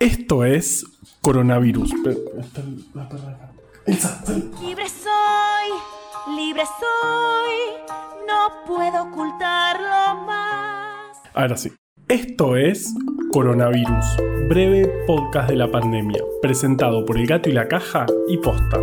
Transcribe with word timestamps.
Esto 0.00 0.46
es 0.46 0.86
coronavirus. 1.20 1.92
Libre 4.62 4.88
soy, 4.88 5.68
libre 6.34 6.62
soy, 6.80 7.56
no 8.26 8.64
puedo 8.66 9.02
ocultarlo 9.02 10.24
más. 10.24 11.18
Ahora 11.34 11.54
sí. 11.58 11.70
Esto 12.08 12.56
es 12.56 12.94
Coronavirus, 13.30 14.16
breve 14.48 14.88
podcast 15.06 15.50
de 15.50 15.56
la 15.56 15.70
pandemia, 15.70 16.24
presentado 16.40 17.04
por 17.04 17.18
El 17.18 17.26
Gato 17.26 17.50
y 17.50 17.52
la 17.52 17.68
Caja 17.68 18.06
y 18.26 18.38
Posta. 18.38 18.80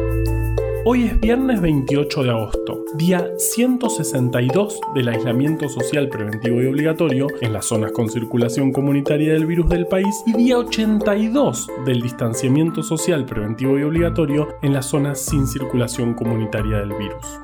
Hoy 0.90 1.04
es 1.04 1.20
viernes 1.20 1.60
28 1.60 2.24
de 2.24 2.30
agosto, 2.30 2.86
día 2.96 3.32
162 3.38 4.80
del 4.96 5.10
aislamiento 5.10 5.68
social 5.68 6.08
preventivo 6.08 6.62
y 6.62 6.66
obligatorio 6.66 7.28
en 7.42 7.52
las 7.52 7.66
zonas 7.66 7.92
con 7.92 8.10
circulación 8.10 8.72
comunitaria 8.72 9.34
del 9.34 9.46
virus 9.46 9.68
del 9.68 9.86
país 9.86 10.24
y 10.26 10.32
día 10.32 10.58
82 10.58 11.68
del 11.86 12.02
distanciamiento 12.02 12.84
social 12.84 13.26
preventivo 13.26 13.78
y 13.78 13.84
obligatorio 13.84 14.48
en 14.62 14.72
las 14.72 14.86
zonas 14.86 15.20
sin 15.20 15.46
circulación 15.46 16.14
comunitaria 16.14 16.78
del 16.78 16.94
virus. 16.94 17.38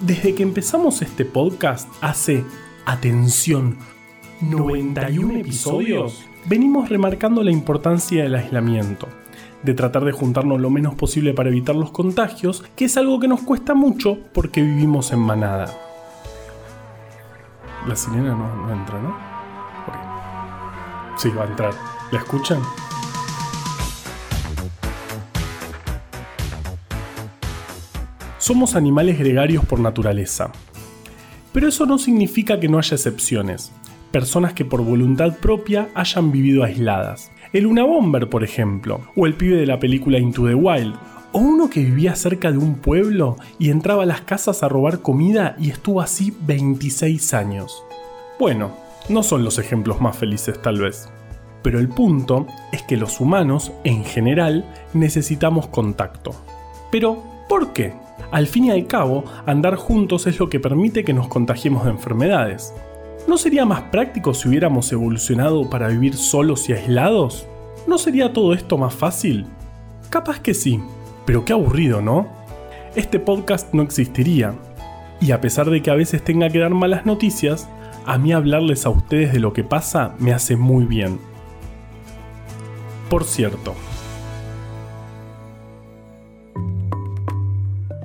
Desde 0.00 0.34
que 0.34 0.42
empezamos 0.42 1.00
este 1.00 1.24
podcast 1.24 1.88
hace, 2.00 2.42
atención, 2.86 3.78
91 4.40 5.36
episodios, 5.36 6.24
venimos 6.46 6.88
remarcando 6.88 7.44
la 7.44 7.52
importancia 7.52 8.24
del 8.24 8.34
aislamiento 8.34 9.06
de 9.62 9.74
tratar 9.74 10.04
de 10.04 10.12
juntarnos 10.12 10.60
lo 10.60 10.70
menos 10.70 10.94
posible 10.94 11.34
para 11.34 11.50
evitar 11.50 11.76
los 11.76 11.90
contagios, 11.90 12.64
que 12.76 12.86
es 12.86 12.96
algo 12.96 13.20
que 13.20 13.28
nos 13.28 13.42
cuesta 13.42 13.74
mucho 13.74 14.18
porque 14.32 14.62
vivimos 14.62 15.12
en 15.12 15.20
manada. 15.20 15.74
La 17.86 17.96
sirena 17.96 18.34
no, 18.34 18.72
entra, 18.72 19.00
¿no? 19.00 19.16
Sí, 21.16 21.30
va 21.30 21.44
a 21.44 21.46
entrar. 21.46 21.74
¿La 22.10 22.18
escuchan? 22.18 22.60
Somos 28.38 28.74
animales 28.74 29.18
gregarios 29.18 29.64
por 29.64 29.80
naturaleza. 29.80 30.50
Pero 31.52 31.68
eso 31.68 31.84
no 31.84 31.98
significa 31.98 32.58
que 32.58 32.68
no 32.68 32.78
haya 32.78 32.94
excepciones. 32.94 33.72
Personas 34.12 34.54
que 34.54 34.64
por 34.64 34.82
voluntad 34.82 35.36
propia 35.38 35.88
hayan 35.94 36.32
vivido 36.32 36.64
aisladas 36.64 37.30
el 37.52 37.66
Una 37.66 37.82
Bomber, 37.82 38.28
por 38.28 38.44
ejemplo, 38.44 39.00
o 39.16 39.26
el 39.26 39.34
pibe 39.34 39.56
de 39.56 39.66
la 39.66 39.80
película 39.80 40.18
Into 40.18 40.46
the 40.46 40.54
Wild, 40.54 40.94
o 41.32 41.38
uno 41.38 41.68
que 41.68 41.80
vivía 41.80 42.14
cerca 42.14 42.52
de 42.52 42.58
un 42.58 42.76
pueblo 42.76 43.36
y 43.58 43.70
entraba 43.70 44.04
a 44.04 44.06
las 44.06 44.20
casas 44.20 44.62
a 44.62 44.68
robar 44.68 45.00
comida 45.00 45.56
y 45.58 45.70
estuvo 45.70 46.00
así 46.00 46.32
26 46.42 47.34
años. 47.34 47.84
Bueno, 48.38 48.72
no 49.08 49.22
son 49.22 49.44
los 49.44 49.58
ejemplos 49.58 50.00
más 50.00 50.16
felices 50.16 50.62
tal 50.62 50.80
vez. 50.80 51.08
Pero 51.62 51.78
el 51.78 51.88
punto 51.88 52.46
es 52.72 52.82
que 52.82 52.96
los 52.96 53.20
humanos, 53.20 53.72
en 53.84 54.04
general, 54.04 54.64
necesitamos 54.94 55.66
contacto. 55.66 56.32
Pero, 56.90 57.22
¿por 57.48 57.72
qué? 57.72 57.92
Al 58.30 58.46
fin 58.46 58.66
y 58.66 58.70
al 58.70 58.86
cabo, 58.86 59.24
andar 59.44 59.74
juntos 59.74 60.26
es 60.26 60.38
lo 60.38 60.48
que 60.48 60.60
permite 60.60 61.04
que 61.04 61.12
nos 61.12 61.28
contagiemos 61.28 61.84
de 61.84 61.90
enfermedades. 61.90 62.72
¿No 63.30 63.38
sería 63.38 63.64
más 63.64 63.82
práctico 63.82 64.34
si 64.34 64.48
hubiéramos 64.48 64.90
evolucionado 64.90 65.70
para 65.70 65.86
vivir 65.86 66.16
solos 66.16 66.68
y 66.68 66.72
aislados? 66.72 67.46
¿No 67.86 67.96
sería 67.96 68.32
todo 68.32 68.54
esto 68.54 68.76
más 68.76 68.92
fácil? 68.92 69.46
Capaz 70.10 70.40
que 70.40 70.52
sí, 70.52 70.80
pero 71.26 71.44
qué 71.44 71.52
aburrido, 71.52 72.02
¿no? 72.02 72.26
Este 72.96 73.20
podcast 73.20 73.72
no 73.72 73.84
existiría. 73.84 74.56
Y 75.20 75.30
a 75.30 75.40
pesar 75.40 75.70
de 75.70 75.80
que 75.80 75.92
a 75.92 75.94
veces 75.94 76.24
tenga 76.24 76.48
que 76.48 76.58
dar 76.58 76.74
malas 76.74 77.06
noticias, 77.06 77.68
a 78.04 78.18
mí 78.18 78.32
hablarles 78.32 78.84
a 78.84 78.90
ustedes 78.90 79.32
de 79.32 79.38
lo 79.38 79.52
que 79.52 79.62
pasa 79.62 80.12
me 80.18 80.32
hace 80.32 80.56
muy 80.56 80.84
bien. 80.84 81.20
Por 83.08 83.22
cierto, 83.22 83.76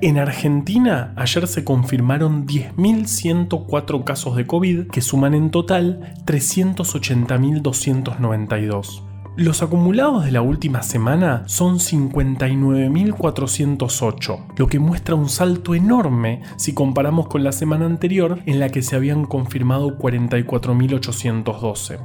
En 0.06 0.16
Argentina 0.18 1.12
ayer 1.16 1.46
se 1.48 1.64
confirmaron 1.64 2.46
10.104 2.46 4.04
casos 4.04 4.36
de 4.36 4.46
COVID 4.46 4.86
que 4.86 5.00
suman 5.00 5.34
en 5.34 5.50
total 5.50 6.14
380.292. 6.26 9.02
Los 9.36 9.64
acumulados 9.64 10.24
de 10.24 10.30
la 10.30 10.42
última 10.42 10.82
semana 10.82 11.42
son 11.48 11.80
59.408, 11.80 14.54
lo 14.56 14.68
que 14.68 14.78
muestra 14.78 15.16
un 15.16 15.28
salto 15.28 15.74
enorme 15.74 16.42
si 16.56 16.72
comparamos 16.72 17.26
con 17.26 17.42
la 17.42 17.50
semana 17.50 17.86
anterior 17.86 18.38
en 18.46 18.60
la 18.60 18.68
que 18.68 18.82
se 18.82 18.94
habían 18.94 19.24
confirmado 19.24 19.98
44.812. 19.98 21.98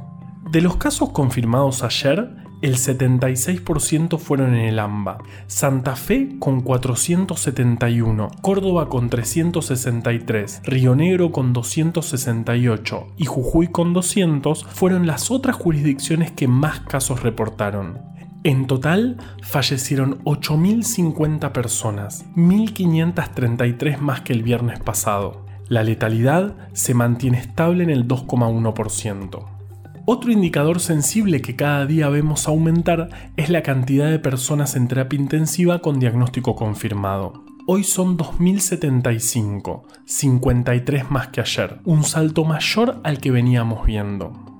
De 0.50 0.60
los 0.60 0.76
casos 0.76 1.10
confirmados 1.10 1.84
ayer, 1.84 2.41
el 2.62 2.76
76% 2.76 4.18
fueron 4.18 4.54
en 4.54 4.64
el 4.64 4.78
AMBA, 4.78 5.18
Santa 5.48 5.96
Fe 5.96 6.36
con 6.38 6.60
471, 6.60 8.30
Córdoba 8.40 8.88
con 8.88 9.10
363, 9.10 10.62
Río 10.64 10.94
Negro 10.94 11.32
con 11.32 11.52
268 11.52 13.08
y 13.16 13.26
Jujuy 13.26 13.66
con 13.66 13.92
200 13.92 14.64
fueron 14.64 15.06
las 15.06 15.30
otras 15.30 15.56
jurisdicciones 15.56 16.30
que 16.30 16.46
más 16.46 16.80
casos 16.80 17.22
reportaron. 17.22 18.00
En 18.44 18.66
total 18.66 19.18
fallecieron 19.42 20.22
8.050 20.24 21.52
personas, 21.52 22.24
1.533 22.36 23.98
más 23.98 24.20
que 24.22 24.32
el 24.32 24.42
viernes 24.42 24.80
pasado. 24.80 25.46
La 25.68 25.82
letalidad 25.82 26.56
se 26.72 26.94
mantiene 26.94 27.38
estable 27.38 27.84
en 27.84 27.90
el 27.90 28.06
2,1%. 28.06 29.51
Otro 30.14 30.30
indicador 30.30 30.78
sensible 30.80 31.40
que 31.40 31.56
cada 31.56 31.86
día 31.86 32.10
vemos 32.10 32.46
aumentar 32.46 33.08
es 33.38 33.48
la 33.48 33.62
cantidad 33.62 34.10
de 34.10 34.18
personas 34.18 34.76
en 34.76 34.86
terapia 34.86 35.18
intensiva 35.18 35.78
con 35.78 36.00
diagnóstico 36.00 36.54
confirmado. 36.54 37.46
Hoy 37.66 37.82
son 37.82 38.18
2.075, 38.18 39.84
53 40.04 41.10
más 41.10 41.28
que 41.28 41.40
ayer, 41.40 41.80
un 41.84 42.04
salto 42.04 42.44
mayor 42.44 43.00
al 43.04 43.20
que 43.20 43.30
veníamos 43.30 43.86
viendo. 43.86 44.51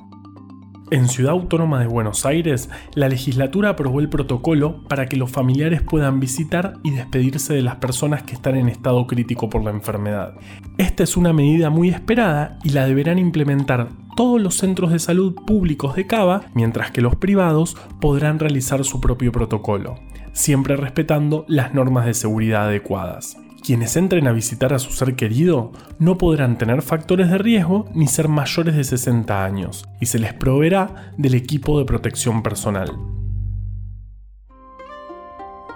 En 0.92 1.08
Ciudad 1.08 1.32
Autónoma 1.32 1.80
de 1.80 1.86
Buenos 1.86 2.26
Aires, 2.26 2.68
la 2.94 3.08
legislatura 3.08 3.70
aprobó 3.70 4.00
el 4.00 4.10
protocolo 4.10 4.82
para 4.88 5.06
que 5.06 5.16
los 5.16 5.30
familiares 5.30 5.80
puedan 5.80 6.20
visitar 6.20 6.74
y 6.82 6.90
despedirse 6.90 7.54
de 7.54 7.62
las 7.62 7.76
personas 7.76 8.24
que 8.24 8.34
están 8.34 8.56
en 8.56 8.68
estado 8.68 9.06
crítico 9.06 9.48
por 9.48 9.64
la 9.64 9.70
enfermedad. 9.70 10.34
Esta 10.76 11.02
es 11.02 11.16
una 11.16 11.32
medida 11.32 11.70
muy 11.70 11.88
esperada 11.88 12.58
y 12.62 12.68
la 12.72 12.86
deberán 12.86 13.18
implementar 13.18 13.88
todos 14.16 14.38
los 14.38 14.56
centros 14.56 14.92
de 14.92 14.98
salud 14.98 15.34
públicos 15.34 15.96
de 15.96 16.06
Cava, 16.06 16.42
mientras 16.52 16.90
que 16.90 17.00
los 17.00 17.16
privados 17.16 17.74
podrán 17.98 18.38
realizar 18.38 18.84
su 18.84 19.00
propio 19.00 19.32
protocolo, 19.32 19.94
siempre 20.34 20.76
respetando 20.76 21.46
las 21.48 21.72
normas 21.72 22.04
de 22.04 22.12
seguridad 22.12 22.64
adecuadas. 22.64 23.41
Quienes 23.62 23.96
entren 23.96 24.26
a 24.26 24.32
visitar 24.32 24.74
a 24.74 24.80
su 24.80 24.90
ser 24.90 25.14
querido 25.14 25.70
no 26.00 26.18
podrán 26.18 26.58
tener 26.58 26.82
factores 26.82 27.30
de 27.30 27.38
riesgo 27.38 27.88
ni 27.94 28.08
ser 28.08 28.26
mayores 28.26 28.74
de 28.74 28.82
60 28.82 29.44
años, 29.44 29.88
y 30.00 30.06
se 30.06 30.18
les 30.18 30.34
proveerá 30.34 31.12
del 31.16 31.34
equipo 31.34 31.78
de 31.78 31.84
protección 31.84 32.42
personal. 32.42 32.90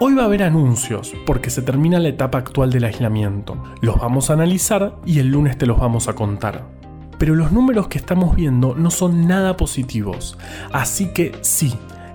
Hoy 0.00 0.14
va 0.14 0.22
a 0.22 0.26
haber 0.26 0.42
anuncios 0.42 1.14
porque 1.24 1.48
se 1.48 1.62
termina 1.62 2.00
la 2.00 2.08
etapa 2.08 2.38
actual 2.38 2.72
del 2.72 2.84
aislamiento. 2.84 3.62
Los 3.80 3.98
vamos 3.98 4.30
a 4.30 4.34
analizar 4.34 4.96
y 5.06 5.20
el 5.20 5.28
lunes 5.28 5.56
te 5.56 5.66
los 5.66 5.78
vamos 5.78 6.08
a 6.08 6.14
contar 6.14 6.76
pero 7.18 7.34
los 7.34 7.52
números 7.52 7.88
que 7.88 7.98
estamos 7.98 8.36
viendo 8.36 8.74
no 8.74 8.90
son 8.90 9.26
nada 9.26 9.56
positivos. 9.56 10.36
Así 10.72 11.12
que 11.14 11.32
sí, 11.40 11.74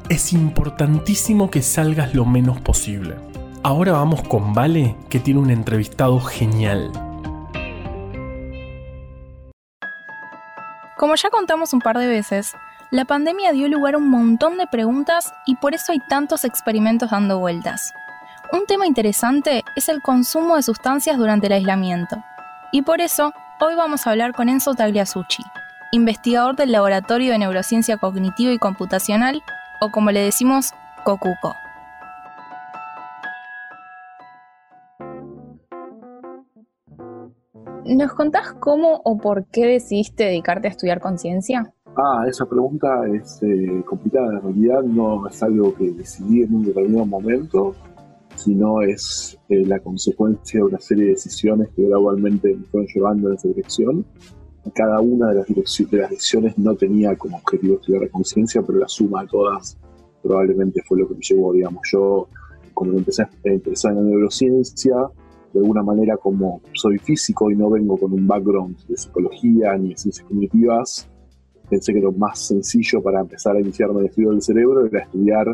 es 0.09 0.34
importantísimo 0.34 1.50
que 1.50 1.62
salgas 1.62 2.14
lo 2.14 2.26
menos 2.26 2.59
posible. 2.62 3.31
Ahora 3.64 3.92
vamos 3.94 4.22
con 4.24 4.54
Vale, 4.54 4.96
que 5.10 5.20
tiene 5.20 5.40
un 5.40 5.50
entrevistado 5.50 6.20
genial. 6.20 6.92
Como 10.98 11.16
ya 11.16 11.30
contamos 11.30 11.74
un 11.74 11.80
par 11.80 11.98
de 11.98 12.08
veces, 12.08 12.54
la 12.92 13.06
pandemia 13.06 13.52
dio 13.52 13.68
lugar 13.68 13.96
a 13.96 13.97
un 13.97 14.09
montón 14.09 14.58
de 14.58 14.68
preguntas 14.68 15.34
y 15.46 15.56
por 15.56 15.74
eso 15.74 15.91
hay 15.91 16.00
tantos 16.09 16.44
experimentos 16.44 17.12
dando 17.12 17.40
vueltas. 17.40 17.94
Un 18.52 18.66
tema 18.66 18.88
interesante 18.88 19.64
es 19.76 19.90
el 19.90 20.02
consumo 20.02 20.56
de 20.56 20.64
sustancias 20.64 21.18
durante 21.18 21.47
el 21.47 21.53
aislamiento. 21.53 22.18
Y 22.72 22.82
por 22.82 23.02
eso 23.02 23.34
Hoy 23.64 23.76
vamos 23.76 24.08
a 24.08 24.09
hablar 24.09 24.34
con 24.34 24.50
Enzo 24.50 24.74
Tagliasucci, 24.74 25.44
investigador 25.91 26.56
del 26.56 26.72
Laboratorio 26.72 27.32
de 27.32 27.38
Neurociencia 27.38 27.97
Cognitiva 27.97 28.52
y 28.52 28.58
Computacional, 28.58 29.44
o 29.80 29.91
como 29.91 30.09
le 30.09 30.22
decimos, 30.22 30.74
COCUCO. 31.03 31.56
¿Nos 37.86 38.14
contás 38.14 38.54
cómo 38.60 39.02
o 39.04 39.18
por 39.18 39.46
qué 39.46 39.66
decidiste 39.66 40.26
dedicarte 40.26 40.68
a 40.68 40.72
estudiar 40.72 41.00
conciencia? 41.00 41.74
Ah, 41.96 42.26
esa 42.28 42.46
pregunta 42.46 42.88
es 43.14 43.42
eh, 43.44 43.84
complicada. 43.86 44.34
En 44.34 44.42
realidad 44.42 44.82
no 44.84 45.28
es 45.28 45.42
algo 45.44 45.74
que 45.76 45.92
decidí 45.92 46.44
en 46.44 46.56
un 46.56 46.64
determinado 46.64 47.06
momento 47.06 47.76
sino 48.36 48.82
es 48.82 49.38
eh, 49.50 49.66
la 49.66 49.80
consecuencia 49.80 50.60
de 50.60 50.64
una 50.64 50.80
serie 50.80 51.06
de 51.06 51.10
decisiones 51.12 51.70
que 51.76 51.84
gradualmente 51.84 52.56
me 52.56 52.66
fueron 52.66 52.88
llevando 52.94 53.30
en 53.30 53.36
esa 53.36 53.48
dirección. 53.48 54.06
cada 54.74 55.00
una 55.00 55.30
de 55.30 55.36
las, 55.36 55.48
de 55.48 55.98
las 55.98 56.12
lecciones 56.12 56.58
no 56.58 56.76
tenía 56.76 57.16
como 57.16 57.38
objetivo 57.38 57.76
estudiar 57.76 58.04
la 58.04 58.10
conciencia, 58.10 58.62
pero 58.62 58.80
la 58.80 58.88
suma 58.88 59.22
de 59.24 59.28
todas 59.28 59.78
probablemente 60.24 60.82
fue 60.88 61.00
lo 61.00 61.08
que 61.08 61.16
me 61.16 61.22
llevó, 61.22 61.54
digamos, 61.54 61.82
yo 61.92 62.28
como 62.74 62.94
empecé 62.94 63.24
a 63.24 63.30
interesar 63.46 63.92
en 63.92 63.98
la 63.98 64.04
neurociencia, 64.04 64.96
de 65.53 65.59
alguna 65.59 65.84
manera 65.84 66.18
como 66.18 66.62
soy 66.74 66.98
físico 66.98 67.52
y 67.52 67.56
no 67.56 67.70
vengo 67.70 67.98
con 67.98 68.14
un 68.14 68.26
background 68.26 68.78
de 68.88 68.98
psicología 68.98 69.76
ni 69.78 69.90
de 69.90 69.98
ciencias 69.98 70.28
cognitivas, 70.28 71.09
pensé 71.70 71.94
que 71.94 72.00
lo 72.00 72.12
más 72.12 72.40
sencillo 72.40 73.02
para 73.02 73.22
empezar 73.22 73.56
a 73.56 73.59
iniciarme 73.59 74.00
en 74.00 74.00
el 74.02 74.09
estudio 74.09 74.32
del 74.32 74.42
cerebro 74.42 74.86
era 74.86 75.03
estudiar 75.03 75.48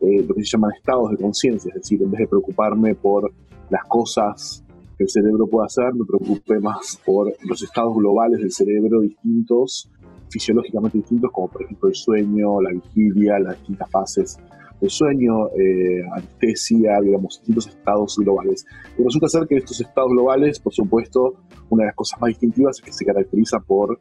eh, 0.00 0.24
lo 0.26 0.34
que 0.34 0.44
se 0.44 0.50
llaman 0.50 0.72
estados 0.76 1.10
de 1.10 1.16
conciencia, 1.16 1.70
es 1.74 1.82
decir, 1.82 2.02
en 2.02 2.10
vez 2.10 2.20
de 2.20 2.28
preocuparme 2.28 2.94
por 2.94 3.32
las 3.70 3.84
cosas 3.86 4.64
que 4.96 5.04
el 5.04 5.10
cerebro 5.10 5.46
puede 5.46 5.66
hacer, 5.66 5.94
me 5.94 6.04
preocupé 6.04 6.60
más 6.60 7.00
por 7.04 7.32
los 7.44 7.62
estados 7.62 7.94
globales 7.96 8.40
del 8.40 8.52
cerebro 8.52 9.00
distintos, 9.00 9.90
fisiológicamente 10.28 10.98
distintos, 10.98 11.30
como 11.32 11.48
por 11.48 11.62
ejemplo 11.62 11.88
el 11.88 11.94
sueño, 11.94 12.60
la 12.60 12.70
vigilia, 12.70 13.38
las 13.38 13.58
distintas 13.58 13.90
fases 13.90 14.38
del 14.80 14.90
sueño, 14.90 15.48
eh, 15.48 16.02
anestesia, 16.12 17.00
digamos, 17.00 17.38
distintos 17.38 17.66
estados 17.68 18.16
globales. 18.18 18.64
Y 18.98 19.02
resulta 19.02 19.28
ser 19.28 19.46
que 19.46 19.56
estos 19.56 19.80
estados 19.80 20.10
globales, 20.10 20.60
por 20.60 20.72
supuesto, 20.72 21.34
una 21.70 21.84
de 21.84 21.86
las 21.88 21.96
cosas 21.96 22.20
más 22.20 22.28
distintivas 22.28 22.78
es 22.78 22.82
que 22.84 22.92
se 22.92 23.04
caracteriza 23.04 23.58
por, 23.60 23.98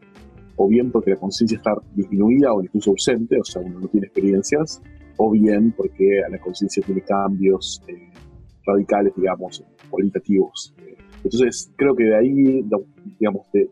o 0.55 0.67
bien 0.67 0.91
porque 0.91 1.11
la 1.11 1.17
conciencia 1.17 1.57
está 1.57 1.75
disminuida 1.93 2.53
o 2.53 2.61
incluso 2.61 2.91
ausente, 2.91 3.39
o 3.39 3.43
sea, 3.43 3.61
uno 3.61 3.79
no 3.79 3.87
tiene 3.87 4.07
experiencias, 4.07 4.81
o 5.17 5.31
bien 5.31 5.71
porque 5.71 6.21
la 6.29 6.39
conciencia 6.39 6.83
tiene 6.85 7.01
cambios 7.01 7.81
eh, 7.87 8.09
radicales, 8.65 9.13
digamos, 9.15 9.63
cualitativos. 9.89 10.73
Entonces, 11.23 11.71
creo 11.75 11.95
que 11.95 12.03
de 12.05 12.15
ahí, 12.15 12.63
digamos, 13.19 13.47
de, 13.51 13.69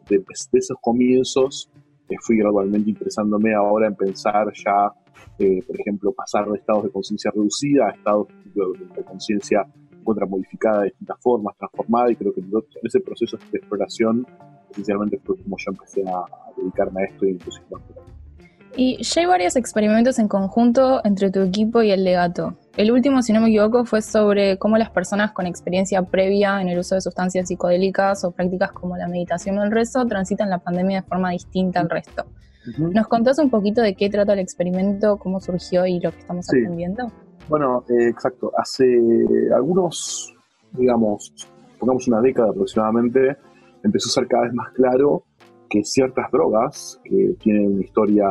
esos 0.54 0.78
comienzos, 0.82 1.70
eh, 2.10 2.16
fui 2.22 2.38
gradualmente 2.38 2.90
interesándome 2.90 3.54
ahora 3.54 3.88
en 3.88 3.96
pensar 3.96 4.48
ya, 4.54 4.92
eh, 5.40 5.62
por 5.66 5.80
ejemplo, 5.80 6.14
pasar 6.14 6.48
de 6.48 6.58
estados 6.58 6.84
de 6.84 6.92
conciencia 6.92 7.32
reducida 7.32 7.88
a 7.88 7.92
estados 7.92 8.28
de, 8.54 9.04
conciencia 9.04 9.66
contra 10.04 10.26
modificada 10.26 10.82
de 10.82 10.86
distintas 10.86 11.18
formas, 11.20 11.58
transformada, 11.58 12.12
y 12.12 12.16
creo 12.16 12.34
que 12.34 12.42
en 12.42 12.52
ese 12.84 13.00
proceso 13.00 13.38
de 13.52 13.58
exploración, 13.58 14.26
esencialmente 14.72 15.20
fue 15.24 15.36
como 15.42 15.58
yo 15.58 15.72
empecé 15.72 16.04
a, 16.08 16.24
dedicarme 16.56 17.02
a 17.02 17.06
esto 17.06 17.26
y 17.26 17.32
entusiasmarme. 17.32 17.86
Y 18.78 19.02
ya 19.04 19.22
hay 19.22 19.28
varios 19.28 19.56
experimentos 19.56 20.20
en 20.20 20.28
conjunto 20.28 21.02
entre 21.06 21.32
tu 21.32 21.42
equipo 21.42 21.82
y 21.82 21.92
el 21.92 22.04
legato. 22.04 22.58
El 22.76 22.92
último, 22.92 23.22
si 23.22 23.32
no 23.32 23.40
me 23.40 23.48
equivoco, 23.48 23.86
fue 23.86 24.02
sobre 24.02 24.58
cómo 24.58 24.78
las 24.78 24.90
personas 24.90 25.32
con 25.32 25.48
experiencia 25.48 26.02
previa 26.04 26.62
en 26.62 26.68
el 26.68 26.80
uso 26.80 26.96
de 26.96 27.02
sustancias 27.02 27.48
psicodélicas 27.48 28.26
o 28.26 28.32
prácticas 28.32 28.74
como 28.74 28.98
la 28.98 29.08
meditación 29.08 29.58
o 29.58 29.64
el 29.64 29.72
rezo 29.72 30.06
transitan 30.06 30.50
la 30.50 30.60
pandemia 30.60 31.02
de 31.02 31.08
forma 31.08 31.32
distinta 31.32 31.80
al 31.80 31.90
resto. 31.90 32.26
¿Nos 32.78 33.08
contás 33.08 33.40
un 33.40 33.50
poquito 33.50 33.82
de 33.82 33.96
qué 33.96 34.10
trata 34.10 34.34
el 34.34 34.40
experimento, 34.40 35.18
cómo 35.18 35.40
surgió 35.40 35.86
y 35.86 36.00
lo 36.00 36.12
que 36.12 36.20
estamos 36.20 36.48
aprendiendo? 36.50 37.12
Bueno, 37.48 37.84
eh, 37.90 38.10
exacto. 38.10 38.52
Hace 38.58 38.86
algunos, 39.56 40.34
digamos, 40.72 41.34
pongamos 41.80 42.08
una 42.08 42.22
década 42.22 42.50
aproximadamente, 42.50 43.38
empezó 43.84 44.10
a 44.10 44.14
ser 44.14 44.28
cada 44.28 44.44
vez 44.44 44.54
más 44.54 44.72
claro 44.74 45.24
que 45.70 45.84
ciertas 45.84 46.32
drogas 46.32 47.00
que 47.04 47.36
tienen 47.40 47.74
una 47.74 47.84
historia 47.84 48.26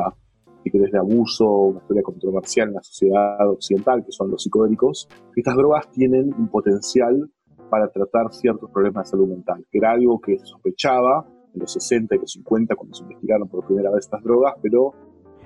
que 0.71 0.79
de 0.79 0.97
abuso, 0.97 1.45
una 1.45 1.79
historia 1.79 2.03
controversial 2.03 2.69
en 2.69 2.73
la 2.75 2.83
sociedad 2.83 3.49
occidental, 3.49 4.03
que 4.03 4.11
son 4.11 4.31
los 4.31 4.41
psicodélicos, 4.41 5.07
estas 5.35 5.55
drogas 5.55 5.89
tienen 5.91 6.33
un 6.33 6.47
potencial 6.47 7.29
para 7.69 7.87
tratar 7.89 8.33
ciertos 8.33 8.69
problemas 8.71 9.05
de 9.05 9.11
salud 9.11 9.27
mental, 9.27 9.65
que 9.71 9.77
era 9.77 9.91
algo 9.91 10.19
que 10.19 10.37
se 10.39 10.45
sospechaba 10.45 11.25
en 11.55 11.61
los 11.61 11.73
60 11.73 12.15
y 12.15 12.19
los 12.19 12.31
50 12.31 12.75
cuando 12.75 12.95
se 12.95 13.03
investigaron 13.03 13.47
por 13.47 13.65
primera 13.65 13.89
vez 13.91 14.05
estas 14.05 14.23
drogas, 14.23 14.55
pero 14.61 14.93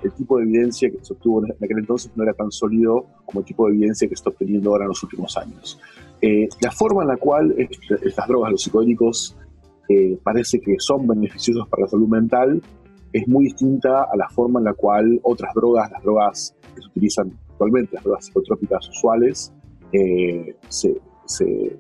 el 0.04 0.12
tipo 0.14 0.38
de 0.38 0.44
evidencia 0.44 0.90
que 0.90 0.98
se 1.04 1.14
obtuvo 1.14 1.46
en 1.46 1.52
aquel 1.52 1.80
entonces 1.80 2.12
no 2.16 2.24
era 2.24 2.34
tan 2.34 2.52
sólido 2.52 3.06
como 3.26 3.42
el 3.42 3.46
tipo 3.46 3.68
de 3.68 3.76
evidencia 3.76 4.08
que 4.08 4.16
se 4.16 4.20
está 4.20 4.30
obteniendo 4.30 4.72
ahora 4.72 4.86
en 4.86 4.90
los 4.90 5.04
últimos 5.04 5.38
años. 5.38 5.80
Eh, 6.22 6.48
la 6.62 6.72
forma 6.72 7.04
en 7.04 7.10
la 7.10 7.18
cual 7.18 7.56
estas 7.58 8.28
drogas, 8.28 8.52
los 8.52 8.64
psicodélicos, 8.64 9.36
eh, 9.90 10.18
parece 10.24 10.60
que 10.60 10.76
son 10.80 11.08
beneficiosos 11.08 11.68
para 11.68 11.84
la 11.84 11.90
salud 11.90 12.08
mental, 12.08 12.62
es 13.12 13.28
muy 13.28 13.46
distinta 13.46 14.04
a 14.04 14.16
la 14.16 14.30
forma 14.30 14.60
en 14.60 14.66
la 14.66 14.74
cual 14.74 15.20
otras 15.24 15.54
drogas, 15.54 15.92
las 15.92 16.04
drogas 16.04 16.56
que 16.76 16.82
se 16.82 16.88
utilizan 16.88 17.34
actualmente, 17.50 17.96
las 17.96 18.04
drogas 18.04 18.26
psicotrópicas 18.26 18.88
usuales, 18.90 19.52
eh, 19.92 20.56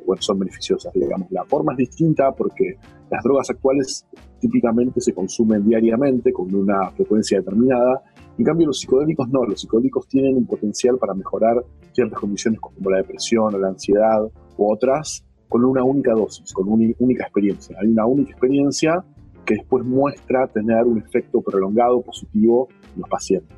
bueno, 0.06 0.22
son 0.22 0.40
beneficiosas, 0.40 0.94
digamos. 0.94 1.31
La 1.31 1.44
forma 1.46 1.74
es 1.74 1.78
distinta 1.78 2.31
porque 2.31 2.78
las 3.10 3.24
drogas 3.24 3.50
actuales 3.50 4.06
típicamente 4.40 5.01
se 5.01 5.13
consumen 5.13 5.68
diariamente 5.68 6.31
con 6.31 6.54
una 6.54 6.92
frecuencia 6.92 7.40
determinada. 7.40 8.04
En 8.38 8.46
cambio, 8.46 8.68
los 8.68 8.80
psicodélicos 8.80 9.28
no. 9.30 9.44
Los 9.44 9.62
psicodélicos 9.62 10.07
tienen 10.07 10.38
un 10.38 10.46
potencial 10.46 10.98
para 10.98 11.13
mejorar 11.13 11.63
ciertas 11.92 12.19
condiciones 12.19 12.60
como 12.60 12.90
la 12.90 12.98
depresión 12.98 13.54
o 13.54 13.57
la 13.57 13.69
ansiedad 13.69 14.24
u 14.57 14.72
otras 14.72 15.25
con 15.50 15.66
una 15.66 15.84
única 15.84 16.13
dosis, 16.13 16.54
con 16.54 16.69
una 16.69 16.94
única 17.00 17.24
experiencia. 17.24 17.75
Hay 17.81 17.88
una 17.88 18.06
única 18.06 18.31
experiencia 18.31 19.04
que 19.45 19.56
después 19.56 19.84
muestra 19.84 20.48
tener 20.48 20.86
un 20.86 21.00
efecto 21.00 21.42
prolongado 21.42 22.02
positivo 22.02 22.68
en 22.95 23.02
los 23.02 23.10
pacientes. 23.10 23.57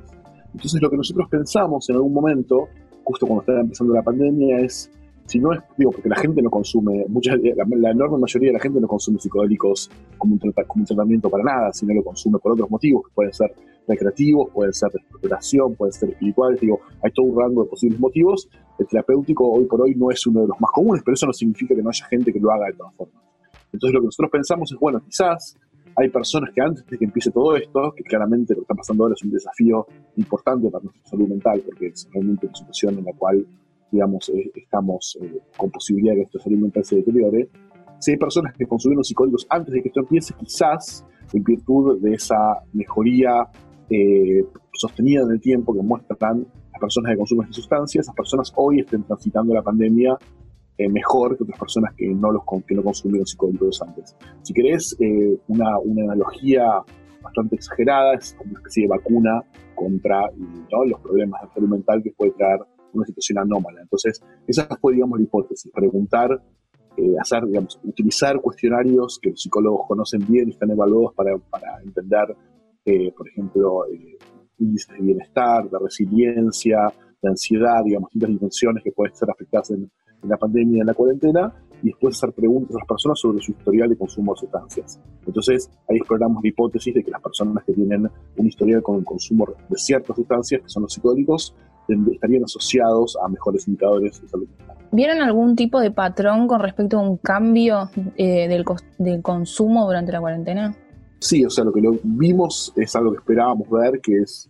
Entonces 0.53 0.81
lo 0.81 0.89
que 0.89 0.97
nosotros 0.97 1.27
pensamos 1.29 1.89
en 1.89 1.97
algún 1.97 2.13
momento, 2.13 2.69
justo 3.03 3.27
cuando 3.27 3.41
estaba 3.41 3.59
empezando 3.59 3.93
la 3.93 4.01
pandemia, 4.01 4.59
es, 4.59 4.89
si 5.31 5.39
no 5.39 5.53
es, 5.53 5.61
digo, 5.77 5.91
porque 5.91 6.09
la 6.09 6.17
gente 6.17 6.41
no 6.41 6.49
consume, 6.49 7.05
mucha, 7.07 7.35
la, 7.35 7.91
enorme 7.91 8.17
mayoría 8.17 8.49
de 8.49 8.53
la 8.53 8.59
gente 8.59 8.81
no 8.81 8.87
consume 8.87 9.17
psicodélicos 9.17 9.89
como 10.17 10.33
un, 10.33 10.39
como 10.39 10.81
un 10.81 10.85
tratamiento 10.85 11.29
para 11.29 11.43
nada, 11.43 11.73
sino 11.73 11.93
lo 11.93 12.03
consume 12.03 12.37
por 12.39 12.51
otros 12.51 12.69
motivos, 12.69 13.07
que 13.07 13.13
pueden 13.13 13.33
ser 13.33 13.53
recreativos, 13.87 14.49
pueden 14.53 14.73
ser 14.73 14.91
de 14.91 14.99
recuperación, 14.99 15.75
pueden 15.75 15.93
ser 15.93 16.09
espirituales, 16.09 16.59
digo, 16.59 16.81
hay 17.01 17.11
todo 17.11 17.27
un 17.27 17.39
rango 17.39 17.63
de 17.63 17.69
posibles 17.69 17.99
motivos. 17.99 18.49
El 18.77 18.87
terapéutico 18.87 19.49
hoy 19.49 19.65
por 19.65 19.81
hoy 19.81 19.95
no 19.95 20.11
es 20.11 20.25
uno 20.27 20.41
de 20.41 20.47
los 20.47 20.59
más 20.59 20.71
comunes, 20.71 21.01
pero 21.05 21.15
eso 21.15 21.25
no 21.25 21.33
significa 21.33 21.75
que 21.75 21.81
no 21.81 21.89
haya 21.89 22.05
gente 22.07 22.33
que 22.33 22.39
lo 22.39 22.51
haga 22.51 22.67
de 22.67 22.73
todas 22.73 22.93
formas. 22.95 23.23
Entonces 23.71 23.93
lo 23.93 24.01
que 24.01 24.05
nosotros 24.05 24.31
pensamos 24.31 24.71
es, 24.71 24.79
bueno, 24.79 25.01
quizás 25.05 25.57
hay 25.95 26.09
personas 26.09 26.51
que 26.53 26.61
antes 26.61 26.85
de 26.85 26.97
que 26.97 27.05
empiece 27.05 27.31
todo 27.31 27.55
esto, 27.55 27.93
que 27.95 28.03
claramente 28.03 28.53
lo 28.53 28.59
que 28.59 28.63
está 28.63 28.75
pasando 28.75 29.03
ahora 29.03 29.15
es 29.17 29.23
un 29.23 29.31
desafío 29.31 29.87
importante 30.17 30.69
para 30.69 30.83
nuestra 30.83 31.05
salud 31.05 31.27
mental, 31.27 31.61
porque 31.65 31.87
es 31.87 32.07
realmente 32.11 32.47
una 32.47 32.55
situación 32.55 32.99
en 32.99 33.05
la 33.05 33.13
cual, 33.13 33.45
digamos, 33.91 34.29
eh, 34.29 34.51
estamos 34.55 35.17
eh, 35.21 35.39
con 35.57 35.69
posibilidad 35.69 36.13
de 36.13 36.17
que 36.17 36.21
nuestra 36.23 36.43
salud 36.43 36.59
mental 36.59 36.85
se 36.85 36.95
deteriore. 36.97 37.49
Si 37.99 38.11
hay 38.11 38.17
personas 38.17 38.55
que 38.57 38.65
consumieron 38.65 39.03
psicólogos 39.03 39.45
antes 39.49 39.73
de 39.73 39.81
que 39.81 39.89
esto 39.89 39.99
empiece, 39.99 40.33
quizás 40.33 41.05
en 41.33 41.43
virtud 41.43 42.01
de 42.01 42.13
esa 42.13 42.63
mejoría 42.73 43.47
eh, 43.89 44.43
sostenida 44.73 45.23
en 45.23 45.31
el 45.31 45.41
tiempo 45.41 45.73
que 45.73 45.81
muestran 45.81 46.47
las 46.71 46.79
personas 46.79 47.11
que 47.11 47.17
consumen 47.17 47.43
estas 47.43 47.57
sustancias, 47.57 48.05
esas 48.05 48.15
personas 48.15 48.53
hoy 48.55 48.79
estén 48.79 49.03
transitando 49.03 49.53
la 49.53 49.61
pandemia 49.61 50.17
eh, 50.77 50.89
mejor 50.89 51.37
que 51.37 51.43
otras 51.43 51.59
personas 51.59 51.93
que 51.95 52.07
no, 52.07 52.31
los, 52.31 52.41
que 52.65 52.73
no 52.73 52.83
consumieron 52.83 53.25
psicodélicos 53.25 53.81
antes. 53.81 54.15
Si 54.41 54.53
querés 54.53 54.95
eh, 54.99 55.37
una, 55.47 55.77
una, 55.79 56.05
analogía 56.05 56.63
bastante 57.21 57.55
exagerada, 57.55 58.15
es 58.15 58.33
como 58.33 58.51
una 58.51 58.59
especie 58.61 58.83
de 58.83 58.89
vacuna 58.89 59.43
contra 59.75 60.21
los 60.87 60.99
problemas 61.01 61.41
de 61.41 61.53
salud 61.53 61.69
mental 61.69 62.01
que 62.01 62.11
puede 62.11 62.31
traer 62.31 62.59
una 62.93 63.05
situación 63.05 63.39
anómala. 63.39 63.81
Entonces, 63.81 64.21
esa 64.47 64.67
fue, 64.79 64.93
digamos, 64.93 65.19
la 65.19 65.23
hipótesis, 65.23 65.71
preguntar, 65.73 66.41
eh, 66.97 67.15
hacer, 67.19 67.45
digamos, 67.45 67.79
utilizar 67.83 68.39
cuestionarios 68.41 69.19
que 69.21 69.31
los 69.31 69.41
psicólogos 69.41 69.87
conocen 69.87 70.25
bien 70.27 70.49
y 70.49 70.51
están 70.51 70.71
evaluados 70.71 71.13
para, 71.15 71.37
para 71.37 71.81
entender, 71.81 72.35
por 73.15 73.27
ejemplo, 73.27 73.85
índices 74.57 74.95
de 74.97 75.01
bienestar, 75.01 75.69
de 75.69 75.79
resiliencia, 75.79 76.91
de 77.21 77.29
ansiedad, 77.29 77.83
digamos, 77.85 78.09
distintas 78.09 78.29
dimensiones 78.29 78.83
que 78.83 78.91
pueden 78.91 79.15
ser 79.15 79.29
afectadas 79.29 79.71
en, 79.71 79.89
en 80.23 80.29
la 80.29 80.37
pandemia, 80.37 80.81
en 80.81 80.87
la 80.87 80.93
cuarentena, 80.93 81.53
y 81.83 81.87
después 81.87 82.15
hacer 82.15 82.33
preguntas 82.33 82.75
a 82.75 82.79
las 82.79 82.87
personas 82.87 83.19
sobre 83.19 83.41
su 83.41 83.51
historial 83.51 83.89
de 83.89 83.97
consumo 83.97 84.33
de 84.33 84.41
sustancias. 84.41 84.99
Entonces, 85.25 85.69
ahí 85.89 85.97
exploramos 85.97 86.43
la 86.43 86.49
hipótesis 86.49 86.93
de 86.93 87.03
que 87.03 87.09
las 87.09 87.21
personas 87.21 87.63
que 87.63 87.73
tienen 87.73 88.07
un 88.37 88.47
historial 88.47 88.83
con 88.83 88.99
el 88.99 89.05
consumo 89.05 89.47
de 89.67 89.77
ciertas 89.77 90.15
sustancias, 90.15 90.61
que 90.61 90.69
son 90.69 90.83
los 90.83 90.93
psicodélicos, 90.93 91.55
estarían 92.11 92.43
asociados 92.43 93.17
a 93.23 93.27
mejores 93.27 93.67
indicadores 93.67 94.21
de 94.21 94.27
salud 94.27 94.47
mental. 94.47 94.77
¿Vieron 94.91 95.21
algún 95.21 95.55
tipo 95.55 95.79
de 95.79 95.91
patrón 95.91 96.47
con 96.47 96.59
respecto 96.59 96.99
a 96.99 97.01
un 97.01 97.17
cambio 97.17 97.89
eh, 98.17 98.47
del, 98.47 98.65
del 98.97 99.21
consumo 99.21 99.85
durante 99.85 100.11
la 100.11 100.19
cuarentena? 100.19 100.75
Sí, 101.19 101.45
o 101.45 101.49
sea, 101.49 101.63
lo 101.63 101.71
que 101.71 101.81
lo 101.81 101.97
vimos 102.03 102.73
es 102.75 102.95
algo 102.95 103.11
que 103.11 103.17
esperábamos 103.17 103.69
ver, 103.69 104.01
que 104.01 104.17
es 104.17 104.49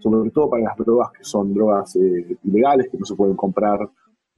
sobre 0.00 0.30
todo 0.30 0.50
para 0.50 0.64
las 0.64 0.76
drogas 0.76 1.10
que 1.16 1.24
son 1.24 1.54
drogas 1.54 1.94
eh, 1.96 2.36
ilegales, 2.44 2.88
que 2.90 2.98
no 2.98 3.04
se 3.04 3.14
pueden 3.14 3.36
comprar 3.36 3.78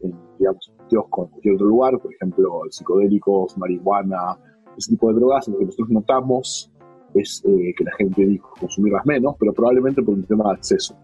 en, 0.00 0.14
digamos, 0.38 0.72
kiosco 0.88 1.24
en 1.24 1.30
cualquier 1.30 1.54
otro 1.54 1.66
lugar, 1.66 1.98
por 1.98 2.12
ejemplo, 2.12 2.62
psicodélicos, 2.70 3.56
marihuana, 3.58 4.38
ese 4.76 4.92
tipo 4.92 5.08
de 5.08 5.14
drogas, 5.14 5.48
lo 5.48 5.58
que 5.58 5.64
nosotros 5.66 5.90
notamos 5.90 6.72
es 7.14 7.42
eh, 7.44 7.74
que 7.76 7.84
la 7.84 7.92
gente 7.98 8.24
dijo 8.24 8.54
consumirlas 8.58 9.04
menos, 9.04 9.34
pero 9.38 9.52
probablemente 9.52 10.02
por 10.02 10.14
un 10.14 10.24
tema 10.24 10.44
de 10.44 10.50
acceso, 10.52 10.96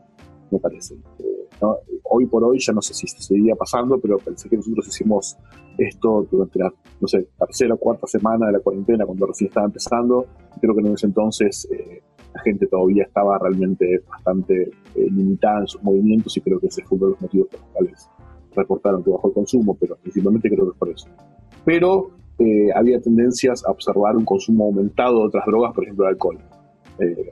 me 0.50 0.58
parece. 0.58 0.94
Eh, 0.94 1.35
Hoy 1.60 2.26
por 2.26 2.44
hoy 2.44 2.58
ya 2.58 2.72
no 2.72 2.82
sé 2.82 2.94
si 2.94 3.06
seguiría 3.06 3.54
pasando, 3.54 3.98
pero 3.98 4.18
pensé 4.18 4.48
que 4.48 4.56
nosotros 4.56 4.86
hicimos 4.88 5.36
esto 5.78 6.26
durante 6.30 6.58
la, 6.58 6.72
no 7.00 7.08
sé, 7.08 7.28
tercera 7.38 7.74
o 7.74 7.78
cuarta 7.78 8.06
semana 8.06 8.46
de 8.46 8.52
la 8.52 8.60
cuarentena, 8.60 9.04
cuando 9.06 9.26
recién 9.26 9.48
estaba 9.48 9.66
empezando. 9.66 10.26
Creo 10.60 10.74
que 10.74 10.80
en 10.80 10.94
ese 10.94 11.06
entonces 11.06 11.68
eh, 11.70 12.02
la 12.34 12.40
gente 12.42 12.66
todavía 12.66 13.04
estaba 13.04 13.38
realmente 13.38 14.02
bastante 14.08 14.62
eh, 14.62 14.70
limitada 15.10 15.60
en 15.60 15.66
sus 15.66 15.82
movimientos 15.82 16.36
y 16.36 16.40
creo 16.40 16.60
que 16.60 16.68
ese 16.68 16.82
fue 16.84 16.96
uno 16.98 17.06
de 17.06 17.12
los 17.12 17.20
motivos 17.22 17.48
por 17.48 17.60
los 17.60 17.68
cuales 17.70 18.10
reportaron 18.54 19.04
que 19.04 19.10
bajó 19.10 19.28
el 19.28 19.34
consumo, 19.34 19.76
pero 19.78 19.96
principalmente 19.96 20.48
creo 20.48 20.64
que 20.64 20.72
es 20.72 20.78
por 20.78 20.88
eso. 20.88 21.08
Pero 21.64 22.10
eh, 22.38 22.68
había 22.74 23.00
tendencias 23.00 23.64
a 23.66 23.70
observar 23.70 24.16
un 24.16 24.24
consumo 24.24 24.66
aumentado 24.66 25.20
de 25.20 25.26
otras 25.26 25.44
drogas, 25.46 25.74
por 25.74 25.84
ejemplo 25.84 26.06
el 26.06 26.10
alcohol 26.12 26.38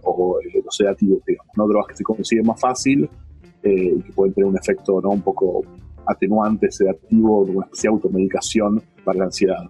o 0.03 0.39
los 0.63 0.77
sedativos, 0.77 1.25
digamos, 1.27 1.51
¿no? 1.57 1.67
drogas 1.67 1.87
que 1.89 1.97
se 1.97 2.05
consiguen 2.05 2.47
más 2.47 2.61
fácil 2.61 3.09
y 3.73 4.03
que 4.03 4.13
pueden 4.13 4.35
tener 4.35 4.49
un 4.49 4.57
efecto 4.57 5.01
¿no? 5.01 5.11
un 5.11 5.23
poco 5.23 5.63
atenuante, 6.07 6.71
sedativo, 6.71 7.43
una 7.43 7.65
especie 7.67 7.91
de 7.91 7.95
automedicación 7.95 8.83
para 9.05 9.19
la 9.21 9.25
ansiedad 9.27 9.65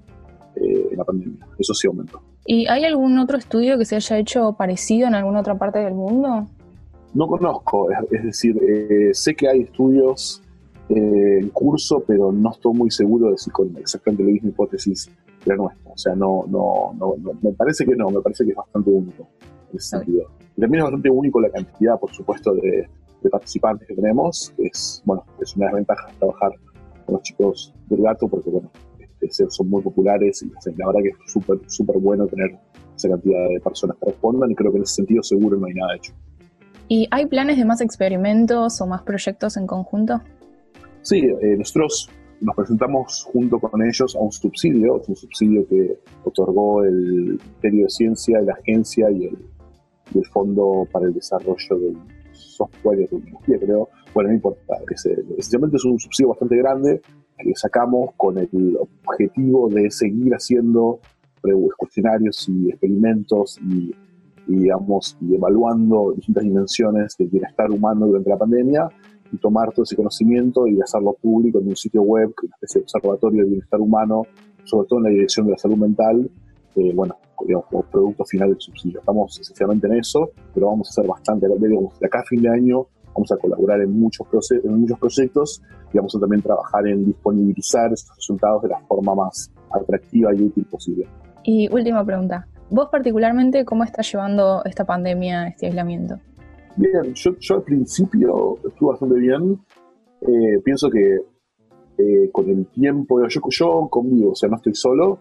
eh, 0.56 0.88
en 0.90 0.98
la 0.98 1.04
pandemia. 1.04 1.46
Eso 1.58 1.74
sí 1.74 1.86
aumentó. 1.86 2.20
¿Y 2.46 2.66
hay 2.66 2.84
algún 2.84 3.18
otro 3.18 3.38
estudio 3.38 3.78
que 3.78 3.84
se 3.84 3.96
haya 3.96 4.18
hecho 4.18 4.52
parecido 4.52 5.08
en 5.08 5.14
alguna 5.14 5.40
otra 5.40 5.56
parte 5.56 5.78
del 5.78 5.94
mundo? 5.94 6.46
No 7.14 7.26
conozco, 7.28 7.88
es, 8.10 8.22
decir, 8.24 8.56
eh, 8.62 9.10
sé 9.12 9.34
que 9.34 9.48
hay 9.48 9.60
estudios 9.62 10.42
eh, 10.88 11.38
en 11.40 11.48
curso, 11.50 12.02
pero 12.06 12.32
no 12.32 12.50
estoy 12.50 12.74
muy 12.74 12.90
seguro 12.90 13.30
de 13.30 13.38
si 13.38 13.50
con 13.50 13.74
exactamente 13.76 14.24
la 14.24 14.30
misma 14.30 14.48
hipótesis 14.50 15.10
que 15.42 15.50
la 15.50 15.56
nuestra. 15.56 15.92
O 15.92 15.96
sea, 15.96 16.14
no, 16.16 16.44
no, 16.48 16.92
no, 16.98 17.14
me 17.40 17.52
parece 17.52 17.86
que 17.86 17.94
no, 17.94 18.10
me 18.10 18.20
parece 18.20 18.44
que 18.44 18.50
es 18.50 18.56
bastante 18.56 18.90
único 18.90 19.28
en 19.70 19.78
ese 19.78 19.88
sentido. 19.90 20.24
Y 20.56 20.60
también 20.60 20.80
es 20.80 20.84
bastante 20.84 21.10
único 21.10 21.40
la 21.40 21.50
cantidad, 21.50 21.98
por 21.98 22.12
supuesto, 22.12 22.52
de, 22.54 22.88
de 23.24 23.30
participantes 23.30 23.88
que 23.88 23.94
tenemos. 23.94 24.54
Es, 24.58 25.02
bueno, 25.04 25.24
es 25.40 25.56
una 25.56 25.66
desventaja 25.66 26.08
trabajar 26.18 26.52
con 27.06 27.14
los 27.14 27.22
chicos 27.22 27.74
del 27.88 28.02
gato 28.02 28.28
porque, 28.28 28.50
bueno, 28.50 28.70
este, 29.20 29.50
son 29.50 29.68
muy 29.68 29.82
populares 29.82 30.42
y 30.42 30.50
la 30.76 30.86
verdad 30.86 31.00
que 31.02 31.08
es 31.08 31.32
súper, 31.32 31.58
súper 31.66 31.98
bueno 31.98 32.26
tener 32.26 32.56
esa 32.94 33.08
cantidad 33.08 33.48
de 33.48 33.60
personas 33.60 33.96
que 33.98 34.06
respondan 34.10 34.50
y 34.50 34.54
creo 34.54 34.70
que 34.70 34.78
en 34.78 34.84
ese 34.84 34.94
sentido 34.94 35.22
seguro 35.22 35.56
no 35.56 35.66
hay 35.66 35.74
nada 35.74 35.96
hecho. 35.96 36.12
¿Y 36.88 37.08
hay 37.10 37.26
planes 37.26 37.56
de 37.56 37.64
más 37.64 37.80
experimentos 37.80 38.80
o 38.80 38.86
más 38.86 39.02
proyectos 39.02 39.56
en 39.56 39.66
conjunto? 39.66 40.20
Sí, 41.00 41.18
eh, 41.18 41.56
nosotros 41.56 42.10
nos 42.40 42.54
presentamos 42.54 43.24
junto 43.32 43.58
con 43.58 43.82
ellos 43.82 44.14
a 44.14 44.18
un 44.18 44.32
subsidio, 44.32 45.02
un 45.06 45.16
subsidio 45.16 45.66
que 45.66 45.98
otorgó 46.24 46.84
el 46.84 47.38
Ministerio 47.42 47.84
de 47.84 47.90
Ciencia, 47.90 48.40
la 48.42 48.52
Agencia 48.52 49.10
y 49.10 49.26
el, 49.26 49.38
y 50.14 50.18
el 50.18 50.26
Fondo 50.26 50.86
para 50.92 51.06
el 51.06 51.14
Desarrollo 51.14 51.78
del 51.78 51.96
software 52.56 52.98
de 52.98 53.06
tecnología, 53.08 53.58
creo. 53.58 53.88
Bueno, 54.12 54.28
no 54.30 54.34
importa. 54.36 54.76
Es, 54.90 55.06
esencialmente 55.06 55.76
es 55.76 55.84
un 55.84 55.98
subsidio 55.98 56.30
bastante 56.30 56.56
grande 56.56 57.00
que 57.38 57.52
sacamos 57.54 58.10
con 58.16 58.38
el 58.38 58.78
objetivo 58.78 59.68
de 59.68 59.90
seguir 59.90 60.32
haciendo 60.34 61.00
cuestionarios 61.76 62.48
y 62.48 62.70
experimentos 62.70 63.58
y, 63.60 63.92
digamos, 64.46 65.16
y 65.20 65.34
evaluando 65.34 66.12
distintas 66.16 66.44
dimensiones 66.44 67.16
del 67.18 67.28
bienestar 67.28 67.70
humano 67.70 68.06
durante 68.06 68.30
la 68.30 68.38
pandemia 68.38 68.88
y 69.30 69.36
tomar 69.38 69.72
todo 69.72 69.82
ese 69.82 69.96
conocimiento 69.96 70.66
y 70.66 70.80
hacerlo 70.80 71.16
público 71.20 71.60
en 71.60 71.68
un 71.68 71.76
sitio 71.76 72.02
web, 72.02 72.32
una 72.42 72.54
especie 72.54 72.80
de 72.80 72.84
observatorio 72.84 73.42
del 73.42 73.50
bienestar 73.50 73.80
humano, 73.80 74.22
sobre 74.64 74.88
todo 74.88 74.98
en 75.00 75.04
la 75.04 75.10
dirección 75.10 75.46
de 75.46 75.52
la 75.52 75.58
salud 75.58 75.76
mental, 75.76 76.30
eh, 76.76 76.92
bueno, 76.94 77.16
digamos, 77.46 77.66
como 77.68 77.82
producto 77.82 78.24
final 78.24 78.50
del 78.50 78.60
subsidio. 78.60 79.00
Estamos 79.00 79.38
esencialmente 79.40 79.86
en 79.86 79.94
eso, 79.94 80.30
pero 80.52 80.68
vamos 80.68 80.88
a 80.88 80.90
hacer 80.90 81.06
bastante, 81.06 81.46
digamos, 81.48 81.98
de 81.98 82.06
acá 82.06 82.20
a 82.20 82.24
fin 82.24 82.42
de 82.42 82.48
año 82.48 82.86
vamos 83.14 83.32
a 83.32 83.36
colaborar 83.36 83.80
en 83.80 83.98
muchos, 83.98 84.26
en 84.50 84.80
muchos 84.80 84.98
proyectos 84.98 85.62
y 85.92 85.96
vamos 85.96 86.14
a 86.16 86.20
también 86.20 86.42
trabajar 86.42 86.86
en 86.86 87.04
disponibilizar 87.04 87.92
esos 87.92 88.14
resultados 88.16 88.62
de 88.62 88.68
la 88.68 88.80
forma 88.80 89.14
más 89.14 89.52
atractiva 89.70 90.34
y 90.34 90.42
útil 90.42 90.64
posible. 90.66 91.06
Y 91.44 91.72
última 91.72 92.04
pregunta, 92.04 92.48
vos 92.70 92.88
particularmente, 92.90 93.64
¿cómo 93.64 93.84
estás 93.84 94.10
llevando 94.10 94.62
esta 94.64 94.84
pandemia, 94.84 95.48
este 95.48 95.66
aislamiento? 95.66 96.18
Bien, 96.76 97.14
yo, 97.14 97.36
yo 97.38 97.54
al 97.56 97.62
principio 97.62 98.56
estuve 98.66 98.90
bastante 98.90 99.20
bien. 99.20 99.60
Eh, 100.22 100.60
pienso 100.64 100.90
que 100.90 101.20
eh, 101.98 102.30
con 102.32 102.48
el 102.48 102.66
tiempo, 102.66 103.20
yo, 103.28 103.40
yo 103.48 103.88
conmigo, 103.88 104.32
o 104.32 104.34
sea, 104.34 104.48
no 104.48 104.56
estoy 104.56 104.74
solo, 104.74 105.18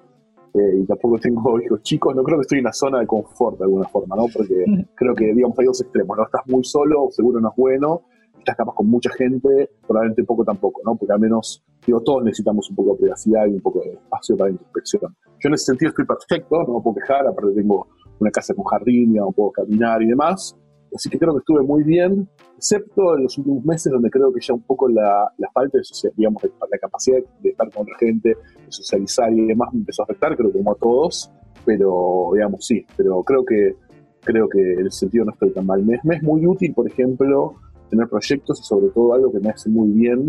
eh, 0.54 0.80
y 0.82 0.86
tampoco 0.86 1.18
tengo 1.18 1.60
hijos 1.62 1.82
chicos, 1.82 2.16
no 2.16 2.24
creo 2.24 2.38
que 2.38 2.42
estoy 2.42 2.60
en 2.60 2.66
una 2.66 2.74
zona 2.74 3.00
de 3.00 3.08
confort 3.08 3.58
de 3.58 3.66
alguna 3.66 3.88
forma, 3.88 4.16
¿no? 4.16 4.26
Porque 4.34 4.66
creo 4.96 5.16
que, 5.16 5.34
digamos, 5.34 5.58
hay 5.60 5.66
dos 5.66 5.82
extremos, 5.82 6.18
¿no? 6.18 6.24
Estás 6.24 6.42
muy 6.48 6.64
solo, 6.64 7.08
seguro 7.10 7.40
no 7.40 7.50
es 7.50 7.56
bueno, 7.56 8.04
estás 8.38 8.56
capaz 8.56 8.74
con 8.76 8.88
mucha 8.88 9.10
gente, 9.12 9.72
probablemente 9.88 10.24
poco 10.24 10.44
tampoco, 10.44 10.82
¿no? 10.86 10.96
Porque 10.96 11.14
al 11.14 11.20
menos, 11.20 11.64
digo, 11.86 12.02
todos 12.02 12.24
necesitamos 12.24 12.70
un 12.70 12.76
poco 12.76 12.94
de 12.94 13.00
privacidad 13.00 13.48
y 13.48 13.54
un 13.54 13.62
poco 13.62 13.82
de 13.82 13.94
espacio 13.94 14.38
para 14.38 14.52
introspección. 14.52 15.16
Yo 15.40 15.48
en 15.48 15.54
ese 15.54 15.66
sentido 15.66 15.90
estoy 15.90 16.06
perfecto, 16.06 16.64
no 16.68 16.76
me 16.76 16.82
puedo 16.82 16.96
quejar, 16.96 17.26
aparte 17.26 17.54
tengo 17.56 17.88
una 18.20 18.32
casa 18.32 18.54
con 18.54 18.66
jardín, 18.66 19.14
no 19.14 19.32
puedo 19.32 19.52
caminar 19.52 20.02
y 20.02 20.08
demás, 20.08 20.56
Así 20.96 21.10
que 21.10 21.18
creo 21.18 21.34
que 21.34 21.40
estuve 21.40 21.64
muy 21.64 21.84
bien, 21.84 22.28
excepto 22.56 23.18
en 23.18 23.24
los 23.24 23.38
últimos 23.38 23.66
meses 23.66 23.92
donde 23.92 24.10
creo 24.10 24.32
que 24.32 24.40
ya 24.42 24.54
un 24.54 24.62
poco 24.62 24.88
la, 24.88 25.32
la 25.38 25.50
falta 25.52 25.78
de 25.78 25.84
social, 25.84 26.14
digamos, 26.16 26.44
la 26.44 26.78
capacidad 26.78 27.18
de 27.42 27.50
estar 27.50 27.72
con 27.72 27.84
otra 27.84 27.98
gente, 28.00 28.30
de 28.30 28.72
socializar 28.72 29.34
y 29.34 29.46
demás 29.46 29.74
me 29.74 29.80
empezó 29.80 30.04
a 30.04 30.06
afectar, 30.06 30.36
creo 30.38 30.52
que 30.52 30.60
como 30.60 30.72
a 30.72 30.76
todos, 30.76 31.32
pero 31.66 32.32
digamos 32.34 32.66
sí, 32.66 32.86
pero 32.96 33.24
creo 33.24 33.44
que 33.44 33.76
creo 34.24 34.48
que 34.50 34.60
en 34.60 34.88
ese 34.88 35.00
sentido 35.00 35.26
no 35.26 35.32
estoy 35.32 35.52
tan 35.52 35.66
mal. 35.66 35.84
Me, 35.84 35.96
es 35.96 36.24
muy 36.24 36.46
útil, 36.46 36.74
por 36.74 36.88
ejemplo, 36.88 37.56
tener 37.90 38.08
proyectos 38.08 38.60
y 38.60 38.64
sobre 38.64 38.88
todo 38.90 39.14
algo 39.14 39.32
que 39.32 39.40
me 39.40 39.50
hace 39.50 39.70
muy 39.70 39.90
bien, 39.92 40.26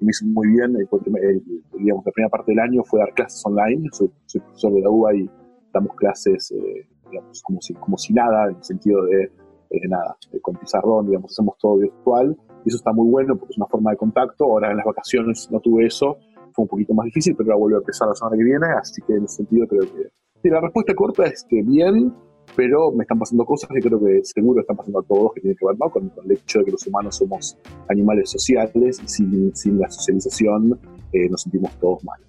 me 0.00 0.10
hizo 0.10 0.26
muy 0.26 0.48
bien, 0.48 0.76
eh, 0.76 1.40
digamos, 1.78 2.04
la 2.04 2.12
primera 2.12 2.30
parte 2.30 2.52
del 2.52 2.60
año 2.60 2.82
fue 2.84 3.00
dar 3.00 3.12
clases 3.14 3.42
online, 3.44 3.88
soy, 3.92 4.10
profesor 4.40 4.74
de 4.74 4.80
la 4.80 4.90
UBA 4.90 5.14
y 5.14 5.30
damos 5.72 5.94
clases, 5.96 6.50
eh, 6.52 6.86
digamos, 7.10 7.42
como 7.42 7.60
si, 7.60 7.74
como 7.74 7.96
si 7.96 8.12
nada, 8.12 8.50
en 8.50 8.56
el 8.56 8.64
sentido 8.64 9.04
de 9.04 9.30
eh, 9.70 9.88
nada, 9.88 10.16
eh, 10.32 10.40
con 10.40 10.56
pizarrón, 10.56 11.06
digamos, 11.06 11.32
hacemos 11.32 11.56
todo 11.58 11.78
virtual 11.78 12.36
y 12.64 12.68
eso 12.68 12.76
está 12.76 12.92
muy 12.92 13.10
bueno 13.10 13.36
porque 13.36 13.52
es 13.52 13.58
una 13.58 13.66
forma 13.66 13.90
de 13.90 13.96
contacto. 13.96 14.44
Ahora 14.44 14.70
en 14.70 14.76
las 14.76 14.86
vacaciones 14.86 15.48
no 15.50 15.60
tuve 15.60 15.86
eso, 15.86 16.18
fue 16.52 16.64
un 16.64 16.68
poquito 16.68 16.94
más 16.94 17.04
difícil, 17.06 17.34
pero 17.36 17.52
ahora 17.52 17.60
vuelvo 17.60 17.76
a 17.78 17.80
empezar 17.80 18.08
la 18.08 18.14
semana 18.14 18.36
que 18.36 18.44
viene, 18.44 18.66
así 18.78 19.02
que 19.06 19.14
en 19.14 19.24
ese 19.24 19.36
sentido 19.36 19.66
creo 19.66 19.82
que... 19.82 20.08
Sí, 20.42 20.50
la 20.50 20.60
respuesta 20.60 20.94
corta 20.94 21.24
es 21.24 21.44
que 21.48 21.62
bien, 21.62 22.14
pero 22.56 22.92
me 22.92 23.02
están 23.02 23.18
pasando 23.18 23.44
cosas 23.44 23.70
que 23.72 23.80
creo 23.80 23.98
que 23.98 24.20
seguro 24.24 24.60
están 24.60 24.76
pasando 24.76 25.00
a 25.00 25.02
todos, 25.02 25.32
que 25.34 25.40
tienen 25.40 25.56
que 25.56 25.66
ver 25.66 25.76
con, 25.90 26.12
el 26.24 26.32
hecho 26.32 26.60
de 26.60 26.66
que 26.66 26.70
los 26.72 26.86
humanos 26.86 27.16
somos 27.16 27.56
animales 27.88 28.30
sociales 28.30 29.00
y 29.02 29.08
sin, 29.08 29.56
sin 29.56 29.78
la 29.78 29.90
socialización 29.90 30.78
eh, 31.12 31.28
nos 31.28 31.42
sentimos 31.42 31.72
todos 31.80 32.04
mal. 32.04 32.20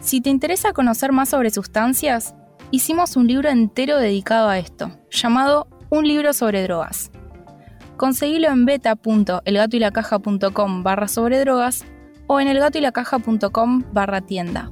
Si 0.00 0.20
te 0.20 0.30
interesa 0.30 0.72
conocer 0.72 1.12
más 1.12 1.30
sobre 1.30 1.50
sustancias, 1.50 2.34
hicimos 2.70 3.16
un 3.16 3.26
libro 3.26 3.48
entero 3.48 3.98
dedicado 3.98 4.48
a 4.48 4.58
esto, 4.58 4.90
llamado 5.10 5.66
un 5.90 6.06
libro 6.06 6.32
sobre 6.32 6.62
drogas. 6.62 7.10
Conseguilo 7.96 8.48
en 8.48 8.64
beta.elgatoylacaja.com 8.64 10.82
barra 10.82 11.08
sobre 11.08 11.40
drogas 11.40 11.84
o 12.26 12.40
en 12.40 12.48
elgatoylacaja.com 12.48 13.84
barra 13.92 14.20
tienda. 14.20 14.70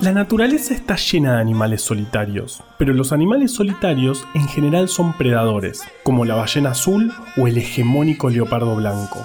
La 0.00 0.12
naturaleza 0.12 0.74
está 0.74 0.96
llena 0.96 1.34
de 1.34 1.40
animales 1.40 1.82
solitarios, 1.82 2.62
pero 2.78 2.92
los 2.92 3.12
animales 3.12 3.52
solitarios 3.52 4.26
en 4.34 4.48
general 4.48 4.88
son 4.88 5.12
predadores, 5.12 5.84
como 6.02 6.24
la 6.24 6.34
ballena 6.34 6.70
azul 6.70 7.12
o 7.36 7.46
el 7.46 7.58
hegemónico 7.58 8.28
leopardo 8.28 8.74
blanco. 8.74 9.24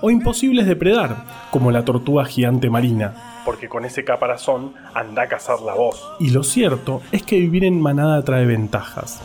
O 0.00 0.10
imposibles 0.10 0.66
de 0.66 0.76
predar, 0.76 1.24
como 1.50 1.70
la 1.70 1.84
tortuga 1.84 2.24
gigante 2.24 2.70
marina, 2.70 3.14
porque 3.44 3.68
con 3.68 3.84
ese 3.84 4.04
caparazón 4.04 4.74
anda 4.92 5.22
a 5.22 5.28
cazar 5.28 5.60
la 5.60 5.74
voz. 5.74 6.02
Y 6.18 6.30
lo 6.30 6.42
cierto 6.42 7.00
es 7.12 7.22
que 7.22 7.38
vivir 7.38 7.64
en 7.64 7.80
manada 7.80 8.22
trae 8.24 8.44
ventajas. 8.44 9.22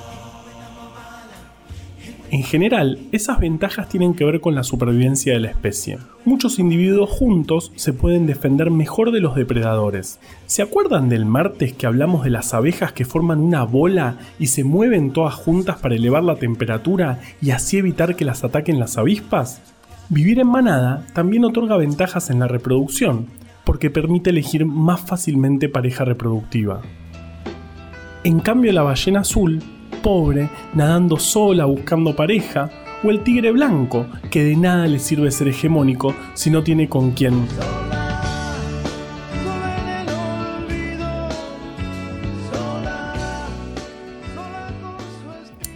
En 2.31 2.43
general, 2.43 2.97
esas 3.11 3.41
ventajas 3.41 3.89
tienen 3.89 4.13
que 4.13 4.23
ver 4.23 4.39
con 4.39 4.55
la 4.55 4.63
supervivencia 4.63 5.33
de 5.33 5.41
la 5.41 5.49
especie. 5.49 5.97
Muchos 6.23 6.59
individuos 6.59 7.09
juntos 7.09 7.73
se 7.75 7.91
pueden 7.91 8.25
defender 8.25 8.71
mejor 8.71 9.11
de 9.11 9.19
los 9.19 9.35
depredadores. 9.35 10.17
¿Se 10.45 10.61
acuerdan 10.61 11.09
del 11.09 11.25
martes 11.25 11.73
que 11.73 11.87
hablamos 11.87 12.23
de 12.23 12.29
las 12.29 12.53
abejas 12.53 12.93
que 12.93 13.03
forman 13.03 13.41
una 13.41 13.63
bola 13.63 14.15
y 14.39 14.47
se 14.47 14.63
mueven 14.63 15.11
todas 15.11 15.33
juntas 15.33 15.79
para 15.79 15.95
elevar 15.95 16.23
la 16.23 16.37
temperatura 16.37 17.19
y 17.41 17.51
así 17.51 17.79
evitar 17.79 18.15
que 18.15 18.23
las 18.23 18.45
ataquen 18.45 18.79
las 18.79 18.97
avispas? 18.97 19.61
Vivir 20.07 20.39
en 20.39 20.47
manada 20.47 21.05
también 21.13 21.43
otorga 21.43 21.75
ventajas 21.75 22.29
en 22.29 22.39
la 22.39 22.47
reproducción, 22.47 23.25
porque 23.65 23.89
permite 23.89 24.29
elegir 24.29 24.65
más 24.65 25.01
fácilmente 25.01 25.67
pareja 25.67 26.05
reproductiva. 26.05 26.81
En 28.23 28.39
cambio, 28.39 28.71
la 28.71 28.83
ballena 28.83 29.19
azul 29.19 29.61
pobre 30.01 30.49
nadando 30.73 31.17
sola 31.17 31.65
buscando 31.65 32.15
pareja, 32.15 32.69
o 33.03 33.09
el 33.09 33.21
tigre 33.21 33.51
blanco, 33.51 34.05
que 34.29 34.43
de 34.43 34.55
nada 34.55 34.87
le 34.87 34.99
sirve 34.99 35.31
ser 35.31 35.47
hegemónico 35.47 36.13
si 36.33 36.49
no 36.49 36.63
tiene 36.63 36.87
con 36.87 37.11
quién. 37.11 37.45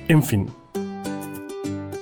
En 0.07 0.21
fin. 0.21 0.47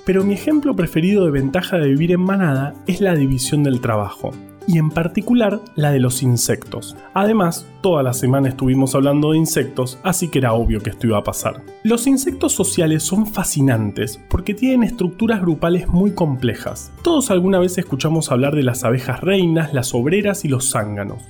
Pero 0.06 0.25
mi 0.25 0.34
ejemplo 0.34 0.75
preferido 0.75 1.24
de 1.25 1.32
ventaja 1.32 1.77
de 1.77 1.88
vivir 1.88 2.12
en 2.12 2.20
manada 2.20 2.74
es 2.86 3.00
la 3.00 3.15
división 3.15 3.63
del 3.63 3.80
trabajo 3.80 4.32
y 4.67 4.77
en 4.77 4.89
particular 4.89 5.60
la 5.75 5.91
de 5.91 6.00
los 6.00 6.24
insectos. 6.24 6.96
Además, 7.13 7.67
toda 7.82 8.03
la 8.03 8.13
semana 8.13 8.50
estuvimos 8.50 8.96
hablando 8.96 9.32
de 9.32 9.38
insectos, 9.38 10.00
así 10.03 10.29
que 10.29 10.39
era 10.39 10.53
obvio 10.53 10.82
que 10.82 10.89
esto 10.91 11.08
iba 11.08 11.17
a 11.17 11.24
pasar. 11.24 11.62
Los 11.84 12.08
insectos 12.08 12.53
sociales 12.53 13.03
son 13.03 13.27
fascinantes 13.27 14.20
porque 14.29 14.53
tienen 14.53 14.84
estructuras 14.84 15.41
grupales 15.41 15.88
muy 15.88 16.12
complejas. 16.12 16.91
Todos 17.03 17.32
alguna 17.32 17.60
vez 17.60 17.77
escuchamos 17.77 18.32
hablar 18.32 18.55
de 18.55 18.63
las 18.63 18.84
abejas 18.84 19.22
reinas, 19.22 19.74
las 19.74 19.93
obreras 19.93 20.46
y 20.46 20.48
los 20.48 20.72
zánganos. 20.72 21.24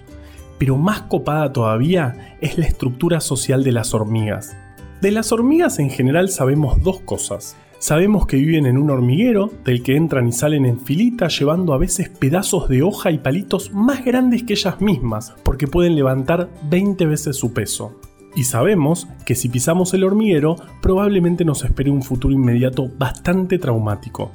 Pero 0.57 0.77
más 0.77 1.01
copada 1.01 1.51
todavía 1.51 2.37
es 2.39 2.57
la 2.57 2.65
estructura 2.65 3.19
social 3.19 3.63
de 3.63 3.71
las 3.71 3.93
hormigas. 3.93 4.55
De 5.01 5.11
las 5.11 5.31
hormigas 5.31 5.79
en 5.79 5.89
general 5.89 6.29
sabemos 6.29 6.81
dos 6.81 7.01
cosas. 7.01 7.57
Sabemos 7.83 8.27
que 8.27 8.37
viven 8.37 8.65
en 8.65 8.77
un 8.77 8.89
hormiguero 8.91 9.51
del 9.65 9.83
que 9.83 9.97
entran 9.97 10.25
y 10.29 10.31
salen 10.31 10.65
en 10.65 10.79
filita 10.79 11.27
llevando 11.27 11.73
a 11.73 11.77
veces 11.77 12.07
pedazos 12.07 12.69
de 12.69 12.81
hoja 12.81 13.11
y 13.11 13.17
palitos 13.17 13.73
más 13.73 14.05
grandes 14.05 14.43
que 14.43 14.53
ellas 14.53 14.79
mismas 14.79 15.35
porque 15.43 15.67
pueden 15.67 15.93
levantar 15.93 16.49
20 16.69 17.05
veces 17.05 17.35
su 17.35 17.51
peso. 17.51 17.99
Y 18.37 18.45
sabemos 18.45 19.09
que 19.25 19.35
si 19.35 19.49
pisamos 19.49 19.93
el 19.93 20.05
hormiguero 20.05 20.55
probablemente 20.81 21.43
nos 21.43 21.65
espere 21.65 21.91
un 21.91 22.03
futuro 22.03 22.33
inmediato 22.33 22.89
bastante 22.97 23.59
traumático. 23.59 24.31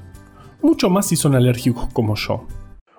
Mucho 0.61 0.91
más 0.91 1.07
si 1.07 1.17
son 1.17 1.35
alérgicos 1.35 1.89
como 1.95 2.17
yo. 2.17 2.45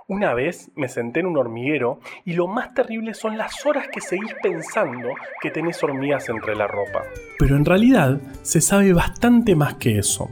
Una 0.09 0.33
vez 0.33 0.71
me 0.75 0.87
senté 0.89 1.19
en 1.19 1.27
un 1.27 1.37
hormiguero 1.37 1.99
y 2.25 2.33
lo 2.33 2.47
más 2.47 2.73
terrible 2.73 3.13
son 3.13 3.37
las 3.37 3.63
horas 3.63 3.89
que 3.93 4.01
seguís 4.01 4.33
pensando 4.41 5.09
que 5.39 5.51
tenés 5.51 5.83
hormigas 5.83 6.27
entre 6.29 6.55
la 6.55 6.65
ropa. 6.65 7.03
Pero 7.37 7.55
en 7.55 7.63
realidad 7.63 8.19
se 8.41 8.59
sabe 8.59 8.91
bastante 8.91 9.55
más 9.55 9.75
que 9.75 9.99
eso. 9.99 10.27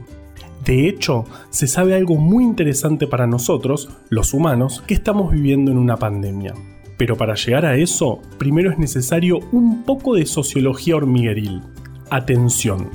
De 0.64 0.88
hecho, 0.88 1.26
se 1.50 1.68
sabe 1.68 1.94
algo 1.94 2.16
muy 2.16 2.42
interesante 2.42 3.06
para 3.06 3.28
nosotros, 3.28 3.88
los 4.08 4.34
humanos, 4.34 4.82
que 4.84 4.94
estamos 4.94 5.30
viviendo 5.30 5.70
en 5.70 5.78
una 5.78 5.96
pandemia. 5.96 6.54
Pero 6.96 7.16
para 7.16 7.36
llegar 7.36 7.64
a 7.64 7.76
eso, 7.76 8.20
primero 8.36 8.72
es 8.72 8.78
necesario 8.78 9.38
un 9.52 9.84
poco 9.84 10.16
de 10.16 10.26
sociología 10.26 10.96
hormigueril. 10.96 11.62
Atención. 12.10 12.90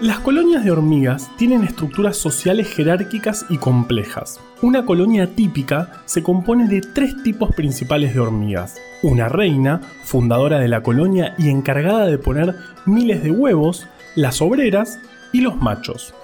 Las 0.00 0.20
colonias 0.20 0.64
de 0.64 0.70
hormigas 0.70 1.30
tienen 1.36 1.62
estructuras 1.62 2.16
sociales 2.16 2.72
jerárquicas 2.72 3.44
y 3.50 3.58
complejas. 3.58 4.40
Una 4.62 4.86
colonia 4.86 5.34
típica 5.36 6.00
se 6.06 6.22
compone 6.22 6.68
de 6.68 6.80
tres 6.80 7.22
tipos 7.22 7.54
principales 7.54 8.14
de 8.14 8.20
hormigas. 8.20 8.76
Una 9.02 9.28
reina, 9.28 9.82
fundadora 10.02 10.58
de 10.58 10.68
la 10.68 10.82
colonia 10.82 11.34
y 11.36 11.50
encargada 11.50 12.06
de 12.06 12.16
poner 12.16 12.56
miles 12.86 13.22
de 13.22 13.30
huevos, 13.30 13.88
las 14.16 14.40
obreras 14.40 14.98
y 15.34 15.42
los 15.42 15.56
machos. 15.56 16.14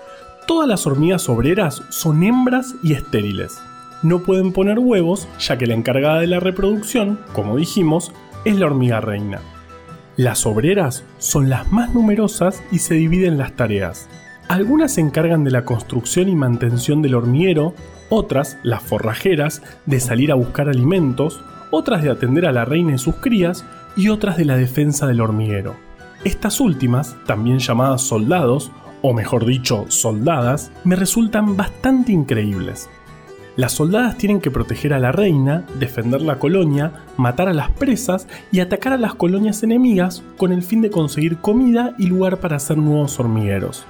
Todas 0.46 0.66
las 0.66 0.86
hormigas 0.86 1.28
obreras 1.28 1.82
son 1.90 2.22
hembras 2.22 2.76
y 2.82 2.94
estériles. 2.94 3.58
No 4.02 4.20
pueden 4.20 4.54
poner 4.54 4.78
huevos 4.78 5.28
ya 5.38 5.58
que 5.58 5.66
la 5.66 5.74
encargada 5.74 6.20
de 6.20 6.28
la 6.28 6.40
reproducción, 6.40 7.20
como 7.34 7.58
dijimos, 7.58 8.10
es 8.46 8.58
la 8.58 8.66
hormiga 8.66 9.02
reina. 9.02 9.42
Las 10.16 10.46
obreras 10.46 11.04
son 11.18 11.50
las 11.50 11.70
más 11.70 11.92
numerosas 11.92 12.62
y 12.72 12.78
se 12.78 12.94
dividen 12.94 13.36
las 13.36 13.52
tareas. 13.52 14.08
Algunas 14.48 14.94
se 14.94 15.02
encargan 15.02 15.44
de 15.44 15.50
la 15.50 15.66
construcción 15.66 16.30
y 16.30 16.34
mantención 16.34 17.02
del 17.02 17.14
hormiguero, 17.14 17.74
otras, 18.08 18.56
las 18.62 18.82
forrajeras, 18.82 19.60
de 19.84 20.00
salir 20.00 20.32
a 20.32 20.36
buscar 20.36 20.70
alimentos, 20.70 21.44
otras 21.70 22.02
de 22.02 22.08
atender 22.08 22.46
a 22.46 22.52
la 22.52 22.64
reina 22.64 22.94
y 22.94 22.98
sus 22.98 23.16
crías 23.16 23.66
y 23.94 24.08
otras 24.08 24.38
de 24.38 24.46
la 24.46 24.56
defensa 24.56 25.06
del 25.06 25.20
hormiguero. 25.20 25.76
Estas 26.24 26.60
últimas, 26.60 27.14
también 27.26 27.58
llamadas 27.58 28.00
soldados, 28.00 28.70
o 29.02 29.12
mejor 29.12 29.44
dicho, 29.44 29.84
soldadas, 29.88 30.72
me 30.84 30.96
resultan 30.96 31.58
bastante 31.58 32.12
increíbles. 32.12 32.88
Las 33.56 33.72
soldadas 33.72 34.18
tienen 34.18 34.42
que 34.42 34.50
proteger 34.50 34.92
a 34.92 34.98
la 34.98 35.12
reina, 35.12 35.64
defender 35.78 36.20
la 36.20 36.38
colonia, 36.38 36.92
matar 37.16 37.48
a 37.48 37.54
las 37.54 37.70
presas 37.70 38.28
y 38.52 38.60
atacar 38.60 38.92
a 38.92 38.98
las 38.98 39.14
colonias 39.14 39.62
enemigas 39.62 40.22
con 40.36 40.52
el 40.52 40.62
fin 40.62 40.82
de 40.82 40.90
conseguir 40.90 41.38
comida 41.38 41.94
y 41.96 42.06
lugar 42.06 42.36
para 42.36 42.56
hacer 42.56 42.76
nuevos 42.76 43.18
hormigueros. 43.18 43.86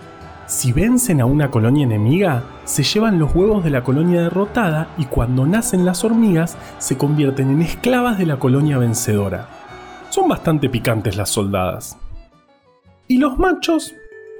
Si 0.46 0.72
vencen 0.72 1.20
a 1.20 1.26
una 1.26 1.50
colonia 1.50 1.82
enemiga, 1.82 2.44
se 2.64 2.84
llevan 2.84 3.18
los 3.18 3.34
huevos 3.34 3.64
de 3.64 3.70
la 3.70 3.82
colonia 3.82 4.22
derrotada 4.22 4.86
y 4.98 5.06
cuando 5.06 5.44
nacen 5.44 5.84
las 5.84 6.04
hormigas 6.04 6.56
se 6.78 6.96
convierten 6.96 7.50
en 7.50 7.62
esclavas 7.62 8.18
de 8.18 8.26
la 8.26 8.38
colonia 8.38 8.78
vencedora. 8.78 9.48
Son 10.10 10.28
bastante 10.28 10.68
picantes 10.68 11.16
las 11.16 11.30
soldadas. 11.30 11.98
Y 13.08 13.18
los 13.18 13.36
machos 13.36 13.92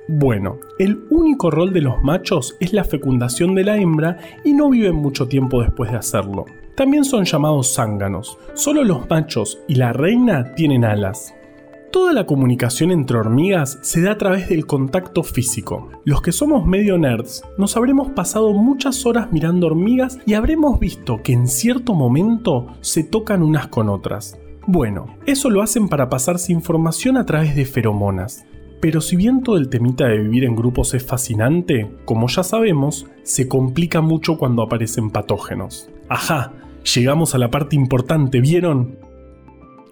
bueno, 0.09 0.59
el 0.79 1.05
único 1.11 1.51
rol 1.51 1.73
de 1.73 1.81
los 1.81 2.03
machos 2.03 2.57
es 2.61 2.73
la 2.73 2.85
fecundación 2.85 3.55
de 3.57 3.65
la 3.65 3.77
hembra 3.77 4.19
y 4.45 4.53
no 4.53 4.71
viven 4.71 4.95
mucho 4.95 5.27
tiempo 5.27 5.61
después 5.61 5.91
de 5.91 5.99
hacerlo. 5.99 6.45
También 6.77 7.05
son 7.05 7.25
llamados 7.25 7.75
zánganos. 7.75 8.39
Solo 8.55 8.85
los 8.85 9.09
machos 9.09 9.59
y 9.67 9.75
la 9.75 9.93
reina 9.93 10.55
tienen 10.55 10.85
alas. 10.85 11.35
Toda 11.91 12.13
la 12.13 12.27
comunicación 12.27 12.91
entre 12.91 13.17
hormigas 13.17 13.79
se 13.83 14.03
da 14.03 14.13
a 14.13 14.19
través 14.19 14.49
del 14.49 14.67
contacto 14.67 15.23
físico. 15.23 15.91
Los 16.05 16.21
que 16.21 16.31
somos 16.31 16.67
medio 16.67 16.99
nerds 16.99 17.43
nos 17.59 17.77
habremos 17.77 18.11
pasado 18.11 18.53
muchas 18.53 19.07
horas 19.07 19.33
mirando 19.33 19.67
hormigas 19.67 20.19
y 20.27 20.35
habremos 20.35 20.79
visto 20.79 21.23
que 21.23 21.33
en 21.33 21.49
cierto 21.49 21.95
momento 21.95 22.67
se 22.81 23.03
tocan 23.03 23.43
unas 23.43 23.69
con 23.69 23.89
otras. 23.89 24.39
Bueno, 24.67 25.07
eso 25.27 25.49
lo 25.49 25.63
hacen 25.63 25.89
para 25.89 26.11
pasarse 26.11 26.53
información 26.53 27.17
a 27.17 27.25
través 27.25 27.57
de 27.57 27.65
feromonas. 27.65 28.45
Pero 28.81 29.01
si 29.01 29.17
bien 29.17 29.43
todo 29.43 29.57
el 29.57 29.69
temita 29.69 30.07
de 30.07 30.19
vivir 30.19 30.45
en 30.45 30.55
grupos 30.55 30.95
es 30.95 31.05
fascinante, 31.05 31.91
como 32.05 32.29
ya 32.29 32.43
sabemos, 32.43 33.07
se 33.23 33.49
complica 33.49 34.01
mucho 34.01 34.37
cuando 34.37 34.63
aparecen 34.63 35.11
patógenos. 35.11 35.89
Ajá, 36.09 36.53
llegamos 36.95 37.35
a 37.35 37.39
la 37.39 37.51
parte 37.51 37.75
importante, 37.77 38.41
¿vieron? 38.41 38.99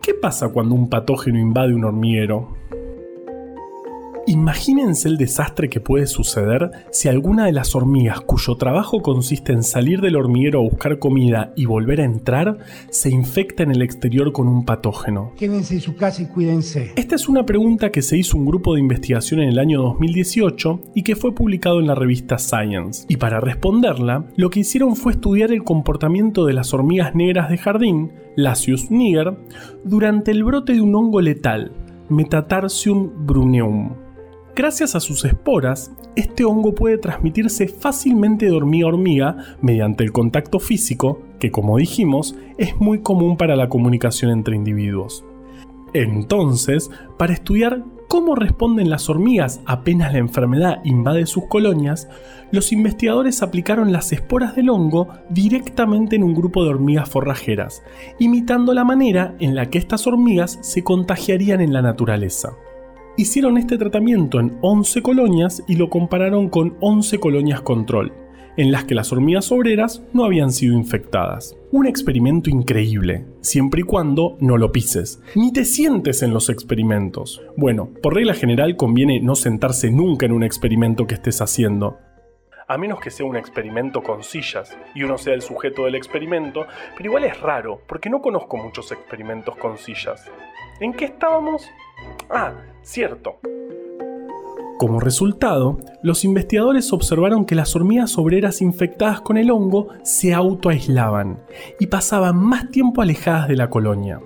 ¿Qué 0.03 0.15
pasa 0.15 0.51
cuando 0.51 0.75
un 0.75 0.91
patógeno 0.91 1.39
invade 1.39 1.75
un 1.75 1.85
hormiguero? 1.85 2.57
Imagínense 4.27 5.07
el 5.09 5.19
desastre 5.19 5.69
que 5.69 5.81
puede 5.81 6.07
suceder 6.07 6.71
si 6.91 7.09
alguna 7.09 7.45
de 7.45 7.53
las 7.53 7.75
hormigas 7.75 8.23
cuyo 8.23 8.57
trabajo 8.57 9.03
consiste 9.03 9.53
en 9.53 9.63
salir 9.63 10.01
del 10.01 10.17
hormiguero 10.17 10.61
a 10.61 10.63
buscar 10.63 10.99
comida 10.99 11.53
y 11.57 11.67
volver 11.67 12.01
a 12.01 12.05
entrar, 12.05 12.59
se 12.89 13.11
infecta 13.11 13.63
en 13.65 13.71
el 13.71 13.83
exterior 13.83 14.33
con 14.33 14.49
un 14.49 14.65
patógeno. 14.65 15.33
Quédense 15.37 15.75
en 15.75 15.81
su 15.83 15.95
casa 15.95 16.23
y 16.23 16.27
cuídense. 16.27 16.93
Esta 16.97 17.17
es 17.17 17.29
una 17.29 17.45
pregunta 17.45 17.91
que 17.91 18.01
se 18.01 18.17
hizo 18.17 18.39
un 18.39 18.47
grupo 18.47 18.75
de 18.75 18.81
investigación 18.81 19.41
en 19.41 19.51
el 19.51 19.59
año 19.59 19.83
2018 19.83 20.81
y 20.95 21.03
que 21.03 21.17
fue 21.17 21.35
publicado 21.35 21.81
en 21.81 21.87
la 21.87 21.95
revista 21.95 22.39
Science. 22.39 23.05
Y 23.09 23.19
para 23.19 23.41
responderla, 23.41 24.25
lo 24.37 24.49
que 24.49 24.61
hicieron 24.61 24.97
fue 24.97 25.13
estudiar 25.13 25.53
el 25.53 25.65
comportamiento 25.65 26.47
de 26.47 26.55
las 26.55 26.73
hormigas 26.73 27.15
negras 27.15 27.51
de 27.51 27.59
jardín, 27.59 28.13
Lasius 28.37 28.91
niger, 28.91 29.37
durante 29.85 30.31
el 30.31 30.45
brote 30.45 30.73
de 30.73 30.81
un 30.81 30.95
hongo 30.95 31.21
letal, 31.21 31.73
Metatarsium 32.09 33.27
bruneum. 33.27 34.04
Gracias 34.57 34.95
a 34.95 35.01
sus 35.01 35.25
esporas, 35.25 35.91
este 36.15 36.45
hongo 36.45 36.77
puede 36.77 36.97
transmitirse 36.97 37.67
fácilmente 37.67 38.47
de 38.47 38.53
hormiga 38.53 38.87
a 38.87 38.89
hormiga 38.91 39.37
mediante 39.61 40.05
el 40.05 40.13
contacto 40.13 40.61
físico, 40.61 41.21
que 41.41 41.51
como 41.51 41.77
dijimos, 41.77 42.37
es 42.57 42.77
muy 42.77 43.01
común 43.01 43.37
para 43.37 43.57
la 43.57 43.69
comunicación 43.69 44.31
entre 44.31 44.55
individuos. 44.55 45.25
Entonces, 45.93 46.89
para 47.19 47.33
estudiar 47.33 47.83
cómo 48.07 48.37
responden 48.37 48.91
las 48.91 49.11
hormigas 49.11 49.61
apenas 49.67 50.13
la 50.13 50.21
enfermedad 50.21 50.85
invade 50.85 51.27
sus 51.27 51.49
colonias, 51.49 52.09
los 52.53 52.71
investigadores 52.71 53.43
aplicaron 53.43 53.91
las 53.91 54.13
esporas 54.13 54.55
del 54.55 54.71
hongo 54.71 55.09
directamente 55.31 56.15
en 56.15 56.23
un 56.23 56.33
grupo 56.33 56.63
de 56.63 56.71
hormigas 56.71 57.09
forrajeras, 57.09 57.83
imitando 58.21 58.73
la 58.73 58.85
manera 58.85 59.35
en 59.41 59.57
la 59.57 59.69
que 59.69 59.79
estas 59.79 60.07
hormigas 60.07 60.61
se 60.63 60.85
contagiarían 60.85 61.61
en 61.61 61.73
la 61.73 61.83
naturaleza 61.83 62.53
hicieron 63.17 63.59
este 63.59 63.79
tratamiento 63.79 64.41
en 64.41 64.59
11 64.61 65.03
colonias 65.03 65.63
y 65.69 65.77
lo 65.77 65.89
compararon 65.89 66.49
con 66.49 66.77
11 66.81 67.19
colonias 67.19 67.61
control, 67.61 68.13
en 68.57 68.73
las 68.73 68.85
que 68.85 68.95
las 68.95 69.13
hormigas 69.13 69.53
obreras 69.53 70.03
no 70.13 70.25
habían 70.25 70.53
sido 70.53 70.75
infectadas. 70.75 71.57
Un 71.71 71.87
experimento 71.87 72.51
increíble, 72.51 73.25
siempre 73.41 73.81
y 73.81 73.85
cuando 73.85 74.37
no 74.41 74.57
lo 74.57 74.73
pises, 74.73 75.21
ni 75.35 75.53
te 75.53 75.65
sientes 75.65 76.23
en 76.23 76.33
los 76.33 76.49
experimentos. 76.49 77.43
Bueno, 77.57 77.91
por 78.03 78.15
regla 78.15 78.35
general 78.35 78.77
conviene 78.77 79.21
no 79.21 79.35
sentarse 79.35 79.91
nunca 79.91 80.27
en 80.27 80.33
un 80.33 80.43
experimento 80.43 81.07
que 81.07 81.15
estés 81.15 81.41
haciendo, 81.41 81.99
a 82.67 82.79
menos 82.79 82.99
que 82.99 83.11
sea 83.11 83.27
un 83.27 83.37
experimento 83.37 84.03
con 84.03 84.23
sillas 84.23 84.75
y 84.95 85.03
uno 85.03 85.19
sea 85.19 85.35
el 85.35 85.43
sujeto 85.43 85.85
del 85.85 85.97
experimento, 85.97 86.67
pero 86.97 87.11
igual 87.11 87.25
es 87.25 87.39
raro, 87.41 87.83
porque 87.87 88.09
no 88.09 88.23
conozco 88.23 88.57
muchos 88.57 88.91
experimentos 88.91 89.55
con 89.57 89.77
sillas. 89.77 90.31
¿En 90.81 90.95
qué 90.95 91.05
estábamos? 91.05 91.71
Ah, 92.31 92.55
cierto. 92.85 93.39
Como 94.79 95.01
resultado, 95.01 95.79
los 96.03 96.25
investigadores 96.25 96.93
observaron 96.93 97.45
que 97.45 97.55
las 97.55 97.75
hormigas 97.77 98.19
obreras 98.19 98.61
infectadas 98.61 99.21
con 99.21 99.39
el 99.39 99.51
hongo 99.51 99.89
se 100.03 100.35
autoaislaban 100.35 101.41
y 101.79 101.87
pasaban 101.87 102.37
más 102.37 102.71
tiempo 102.71 103.01
alejadas 103.01 103.49
de 103.49 103.57
la 103.57 103.71
colonia. 103.71 104.21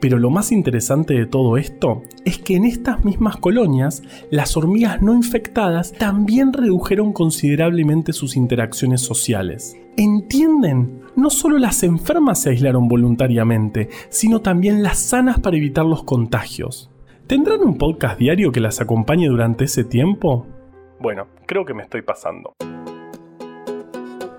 Pero 0.00 0.18
lo 0.18 0.28
más 0.28 0.52
interesante 0.52 1.14
de 1.14 1.26
todo 1.26 1.56
esto 1.56 2.02
es 2.24 2.38
que 2.38 2.56
en 2.56 2.66
estas 2.66 3.04
mismas 3.04 3.38
colonias, 3.38 4.02
las 4.30 4.56
hormigas 4.56 5.00
no 5.00 5.14
infectadas 5.14 5.92
también 5.92 6.52
redujeron 6.52 7.12
considerablemente 7.12 8.12
sus 8.12 8.36
interacciones 8.36 9.00
sociales. 9.00 9.76
¿Entienden? 9.96 11.00
No 11.16 11.30
solo 11.30 11.58
las 11.58 11.82
enfermas 11.82 12.42
se 12.42 12.50
aislaron 12.50 12.88
voluntariamente, 12.88 13.88
sino 14.10 14.42
también 14.42 14.82
las 14.82 14.98
sanas 14.98 15.40
para 15.40 15.56
evitar 15.56 15.86
los 15.86 16.04
contagios. 16.04 16.90
¿Tendrán 17.26 17.60
un 17.62 17.76
podcast 17.76 18.20
diario 18.20 18.52
que 18.52 18.60
las 18.60 18.80
acompañe 18.80 19.26
durante 19.26 19.64
ese 19.64 19.82
tiempo? 19.82 20.46
Bueno, 21.00 21.26
creo 21.44 21.64
que 21.64 21.74
me 21.74 21.82
estoy 21.82 22.02
pasando. 22.02 22.54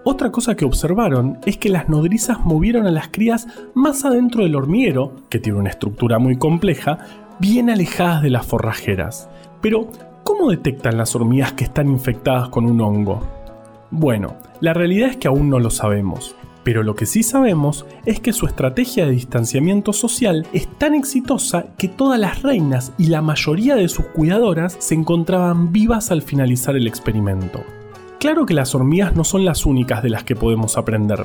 Otra 0.05 0.31
cosa 0.31 0.55
que 0.55 0.63
observaron 0.63 1.37
es 1.45 1.57
que 1.57 1.67
las 1.67 1.89
nodrizas 1.89 2.39
movieron 2.45 2.87
a 2.87 2.91
las 2.91 3.09
crías 3.09 3.45
más 3.73 4.05
adentro 4.05 4.43
del 4.43 4.55
hormiguero, 4.55 5.17
que 5.29 5.39
tiene 5.39 5.59
una 5.59 5.69
estructura 5.69 6.17
muy 6.17 6.37
compleja, 6.37 6.99
bien 7.39 7.69
alejadas 7.69 8.21
de 8.21 8.29
las 8.29 8.45
forrajeras. 8.45 9.29
Pero, 9.61 9.89
¿cómo 10.23 10.49
detectan 10.49 10.97
las 10.97 11.13
hormigas 11.13 11.51
que 11.51 11.65
están 11.65 11.89
infectadas 11.89 12.47
con 12.47 12.65
un 12.65 12.79
hongo? 12.79 13.21
Bueno, 13.91 14.35
la 14.61 14.73
realidad 14.73 15.09
es 15.09 15.17
que 15.17 15.27
aún 15.27 15.49
no 15.49 15.59
lo 15.59 15.71
sabemos. 15.71 16.37
Pero 16.67 16.83
lo 16.83 16.97
que 16.97 17.05
sí 17.05 17.23
sabemos 17.23 17.85
es 18.05 18.19
que 18.19 18.33
su 18.33 18.45
estrategia 18.45 19.05
de 19.05 19.13
distanciamiento 19.13 19.93
social 19.93 20.45
es 20.51 20.67
tan 20.67 20.95
exitosa 20.95 21.67
que 21.77 21.87
todas 21.87 22.19
las 22.19 22.43
reinas 22.43 22.91
y 22.97 23.05
la 23.05 23.21
mayoría 23.21 23.77
de 23.77 23.87
sus 23.87 24.07
cuidadoras 24.07 24.75
se 24.77 24.93
encontraban 24.93 25.71
vivas 25.71 26.11
al 26.11 26.21
finalizar 26.21 26.75
el 26.75 26.85
experimento. 26.85 27.63
Claro 28.19 28.45
que 28.45 28.53
las 28.53 28.75
hormigas 28.75 29.15
no 29.15 29.23
son 29.23 29.45
las 29.45 29.65
únicas 29.65 30.03
de 30.03 30.09
las 30.09 30.25
que 30.25 30.35
podemos 30.35 30.77
aprender. 30.77 31.23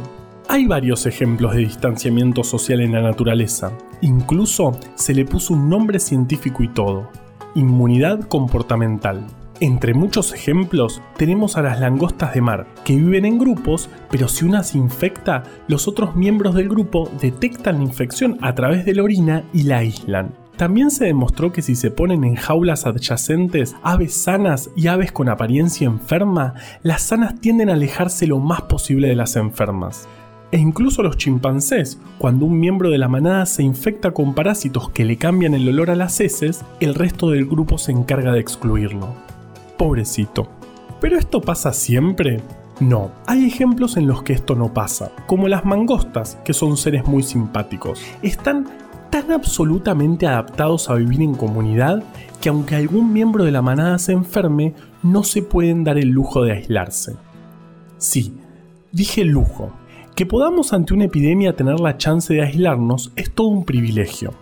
Hay 0.49 0.69
varios 0.69 1.07
ejemplos 1.07 1.57
de 1.57 1.63
distanciamiento 1.63 2.45
social 2.45 2.81
en 2.81 2.93
la 2.93 3.03
naturaleza. 3.03 3.73
Incluso 4.01 4.79
se 4.95 5.13
le 5.13 5.25
puso 5.25 5.55
un 5.55 5.69
nombre 5.69 5.99
científico 5.99 6.63
y 6.63 6.69
todo. 6.69 7.11
Inmunidad 7.57 8.29
comportamental. 8.29 9.27
Entre 9.61 9.95
muchos 9.95 10.33
ejemplos 10.33 11.01
tenemos 11.17 11.57
a 11.57 11.62
las 11.62 11.79
langostas 11.79 12.35
de 12.35 12.41
mar, 12.41 12.67
que 12.85 12.97
viven 12.97 13.25
en 13.25 13.38
grupos, 13.38 13.88
pero 14.11 14.27
si 14.27 14.45
una 14.45 14.62
se 14.65 14.79
infecta, 14.79 15.45
los 15.69 15.87
otros 15.87 16.17
miembros 16.17 16.55
del 16.55 16.69
grupo 16.69 17.11
detectan 17.21 17.77
la 17.77 17.85
infección 17.85 18.38
a 18.41 18.55
través 18.55 18.85
de 18.85 18.95
la 18.95 19.03
orina 19.03 19.45
y 19.53 19.65
la 19.65 19.79
aíslan. 19.79 20.35
También 20.57 20.91
se 20.91 21.07
demostró 21.07 21.53
que 21.53 21.62
si 21.62 21.75
se 21.75 21.91
ponen 21.91 22.25
en 22.25 22.35
jaulas 22.35 22.87
adyacentes 22.87 23.75
aves 23.83 24.15
sanas 24.15 24.71
y 24.77 24.87
aves 24.88 25.11
con 25.11 25.29
apariencia 25.29 25.87
enferma, 25.87 26.55
las 26.83 27.03
sanas 27.03 27.41
tienden 27.41 27.71
a 27.71 27.75
alejarse 27.75 28.27
lo 28.27 28.38
más 28.38 28.62
posible 28.62 29.09
de 29.09 29.17
las 29.17 29.37
enfermas. 29.37 30.09
E 30.51 30.59
incluso 30.59 31.03
los 31.03 31.17
chimpancés, 31.17 31.99
cuando 32.19 32.45
un 32.45 32.61
miembro 32.61 32.91
de 32.91 32.99
la 32.99 33.09
manada 33.09 33.47
se 33.47 33.62
infecta 33.62 34.11
con 34.11 34.35
parásitos 34.35 34.91
que 34.91 35.07
le 35.07 35.17
cambian 35.17 35.55
el 35.55 35.67
olor 35.69 35.91
a 35.91 35.97
las 35.97 36.21
heces, 36.21 36.62
el 36.81 36.95
resto 36.95 37.31
del 37.31 37.47
grupo 37.47 37.79
se 37.79 37.93
encarga 37.93 38.33
de 38.33 38.41
excluirlo. 38.41 39.32
Pobrecito. 39.83 40.47
¿Pero 41.01 41.18
esto 41.18 41.40
pasa 41.40 41.73
siempre? 41.73 42.40
No, 42.79 43.11
hay 43.27 43.47
ejemplos 43.47 43.97
en 43.97 44.07
los 44.07 44.23
que 44.23 44.33
esto 44.33 44.55
no 44.55 44.73
pasa, 44.73 45.11
como 45.27 45.49
las 45.49 45.64
mangostas, 45.64 46.38
que 46.45 46.53
son 46.53 46.77
seres 46.77 47.05
muy 47.05 47.25
simpáticos. 47.25 48.01
Están 48.23 48.68
tan 49.11 49.33
absolutamente 49.33 50.29
adaptados 50.29 50.88
a 50.88 50.95
vivir 50.95 51.21
en 51.21 51.35
comunidad 51.35 52.05
que 52.40 52.49
aunque 52.49 52.77
algún 52.77 53.12
miembro 53.12 53.42
de 53.42 53.51
la 53.51 53.61
manada 53.61 53.99
se 53.99 54.12
enferme, 54.12 54.73
no 55.03 55.25
se 55.25 55.42
pueden 55.42 55.83
dar 55.83 55.99
el 55.99 56.11
lujo 56.11 56.45
de 56.45 56.53
aislarse. 56.53 57.16
Sí, 57.99 58.35
dije 58.92 59.25
lujo. 59.25 59.73
Que 60.14 60.27
podamos 60.27 60.73
ante 60.73 60.95
una 60.95 61.07
epidemia 61.07 61.57
tener 61.57 61.81
la 61.81 61.99
chance 61.99 62.33
de 62.33 62.42
aislarnos 62.42 63.11
es 63.16 63.33
todo 63.33 63.49
un 63.49 63.64
privilegio. 63.64 64.33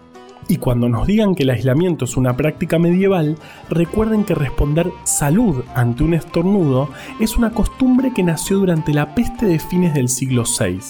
Y 0.48 0.56
cuando 0.56 0.88
nos 0.88 1.06
digan 1.06 1.34
que 1.34 1.44
el 1.44 1.50
aislamiento 1.50 2.04
es 2.04 2.16
una 2.16 2.36
práctica 2.36 2.78
medieval, 2.78 3.36
recuerden 3.68 4.24
que 4.24 4.34
responder 4.34 4.90
salud 5.04 5.62
ante 5.74 6.02
un 6.02 6.14
estornudo 6.14 6.88
es 7.20 7.36
una 7.36 7.50
costumbre 7.50 8.12
que 8.12 8.22
nació 8.22 8.58
durante 8.58 8.92
la 8.92 9.14
peste 9.14 9.46
de 9.46 9.58
fines 9.58 9.94
del 9.94 10.08
siglo 10.08 10.42
VI, 10.42 10.80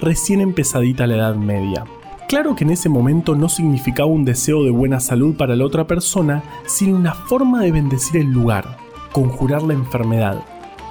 recién 0.00 0.40
empezadita 0.40 1.06
la 1.06 1.16
Edad 1.16 1.36
Media. 1.36 1.84
Claro 2.28 2.54
que 2.54 2.64
en 2.64 2.70
ese 2.70 2.90
momento 2.90 3.34
no 3.34 3.48
significaba 3.48 4.08
un 4.08 4.24
deseo 4.24 4.62
de 4.62 4.70
buena 4.70 5.00
salud 5.00 5.34
para 5.36 5.56
la 5.56 5.64
otra 5.64 5.86
persona, 5.86 6.42
sino 6.66 6.96
una 6.96 7.14
forma 7.14 7.62
de 7.62 7.72
bendecir 7.72 8.20
el 8.20 8.30
lugar, 8.30 8.76
conjurar 9.12 9.62
la 9.62 9.72
enfermedad 9.72 10.44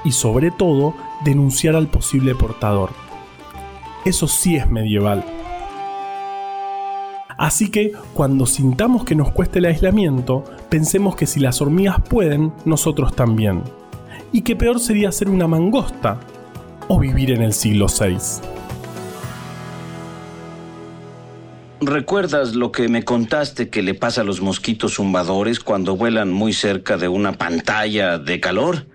y 0.04 0.14
sobre 0.14 0.50
todo 0.50 0.96
denunciar 1.24 1.76
al 1.76 1.90
posible 1.90 2.34
portador. 2.34 2.90
Eso 4.04 4.28
sí 4.28 4.56
es 4.56 4.70
medieval. 4.72 5.24
Así 7.38 7.70
que 7.70 7.92
cuando 8.14 8.46
sintamos 8.46 9.06
que 9.06 9.16
nos 9.16 9.32
cueste 9.32 9.60
el 9.60 9.66
aislamiento, 9.66 10.44
pensemos 10.70 11.16
que 11.16 11.28
si 11.28 11.40
las 11.40 11.62
hormigas 11.62 12.02
pueden, 12.10 12.52
nosotros 12.66 13.16
también. 13.16 13.62
Y 14.32 14.42
que 14.42 14.56
peor 14.56 14.80
sería 14.80 15.12
ser 15.12 15.30
una 15.30 15.48
mangosta 15.48 16.20
o 16.88 17.00
vivir 17.00 17.32
en 17.32 17.44
el 17.44 17.54
siglo 17.54 17.88
VI. 17.88 18.18
¿Recuerdas 21.80 22.56
lo 22.56 22.72
que 22.72 22.88
me 22.90 23.04
contaste 23.04 23.70
que 23.70 23.84
le 23.84 23.94
pasa 23.94 24.22
a 24.22 24.24
los 24.24 24.42
mosquitos 24.42 24.96
zumbadores 24.96 25.60
cuando 25.60 25.96
vuelan 25.96 26.34
muy 26.34 26.52
cerca 26.52 26.98
de 26.98 27.08
una 27.08 27.34
pantalla 27.34 28.18
de 28.18 28.40
calor? 28.40 28.88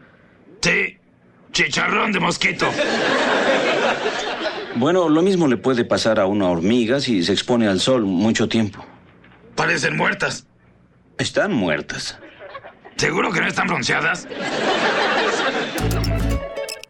Sí, 0.61 0.97
chicharrón 1.53 2.11
de 2.11 2.19
mosquito. 2.19 2.67
Bueno, 4.83 5.09
lo 5.09 5.23
mismo 5.23 5.47
le 5.47 5.57
puede 5.57 5.85
pasar 5.85 6.19
a 6.19 6.27
una 6.27 6.51
hormiga 6.51 6.99
si 6.99 7.23
se 7.23 7.31
expone 7.33 7.69
al 7.69 7.79
sol 7.79 8.03
mucho 8.03 8.49
tiempo. 8.49 8.85
Parecen 9.55 9.97
muertas. 9.97 10.45
Están 11.19 11.53
muertas. 11.53 12.19
¿Seguro 12.97 13.31
que 13.31 13.41
no 13.41 13.47
están 13.47 13.69
bronceadas? 13.69 14.27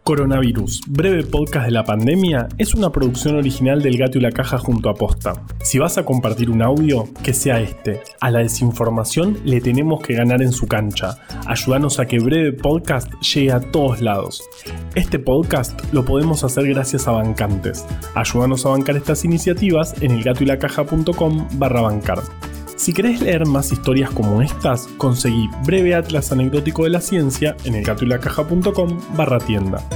Coronavirus, 0.05 0.81
breve 0.89 1.23
podcast 1.23 1.67
de 1.67 1.71
la 1.71 1.85
pandemia, 1.85 2.49
es 2.59 2.75
una 2.75 2.91
producción 2.91 3.37
original 3.37 3.81
del 3.83 3.97
Gato 3.97 4.19
y 4.19 4.21
la 4.21 4.33
Caja 4.33 4.59
junto 4.59 4.91
a 4.91 4.95
Posta. 4.95 5.45
Si 5.63 5.79
vas 5.79 5.97
a 5.97 6.05
compartir 6.05 6.51
un 6.51 6.61
audio, 6.61 7.09
que 7.23 7.33
sea 7.33 7.61
este. 7.61 8.01
A 8.21 8.33
la 8.33 8.41
desinformación 8.41 9.39
le 9.45 9.61
tenemos 9.61 10.03
que 10.03 10.15
ganar 10.15 10.43
en 10.43 10.51
su 10.51 10.67
cancha. 10.67 11.19
Ayúdanos 11.47 12.01
a 12.01 12.07
que 12.07 12.19
breve 12.19 12.53
podcast 12.53 13.13
llegue 13.21 13.53
a 13.53 13.61
todos 13.61 14.01
lados. 14.01 14.43
Este 14.97 15.21
podcast 15.21 15.81
lo 15.93 16.05
podemos 16.05 16.43
hacer 16.43 16.67
gracias 16.67 17.07
a 17.07 17.13
bancantes. 17.13 17.87
Ayúdanos 18.17 18.67
a 18.67 18.71
bancar 18.71 18.97
estas 18.97 19.25
iniciativas 19.25 19.95
en 20.03 20.11
elgatoylacaja.com 20.11 21.47
barra 21.53 21.81
bancar. 21.81 22.23
Si 22.83 22.93
querés 22.93 23.23
leer 23.23 23.47
más 23.47 23.71
historias 23.71 24.11
como 24.11 24.43
estas, 24.43 24.89
conseguí 24.97 25.49
Breve 25.65 25.95
Atlas 25.95 26.33
Anecdótico 26.33 26.83
de 26.83 26.91
la 26.91 27.01
Ciencia 27.01 27.57
en 27.65 27.77
elgatoylacaja.com 27.77 28.99
barra 29.17 29.39
tienda. 29.39 29.89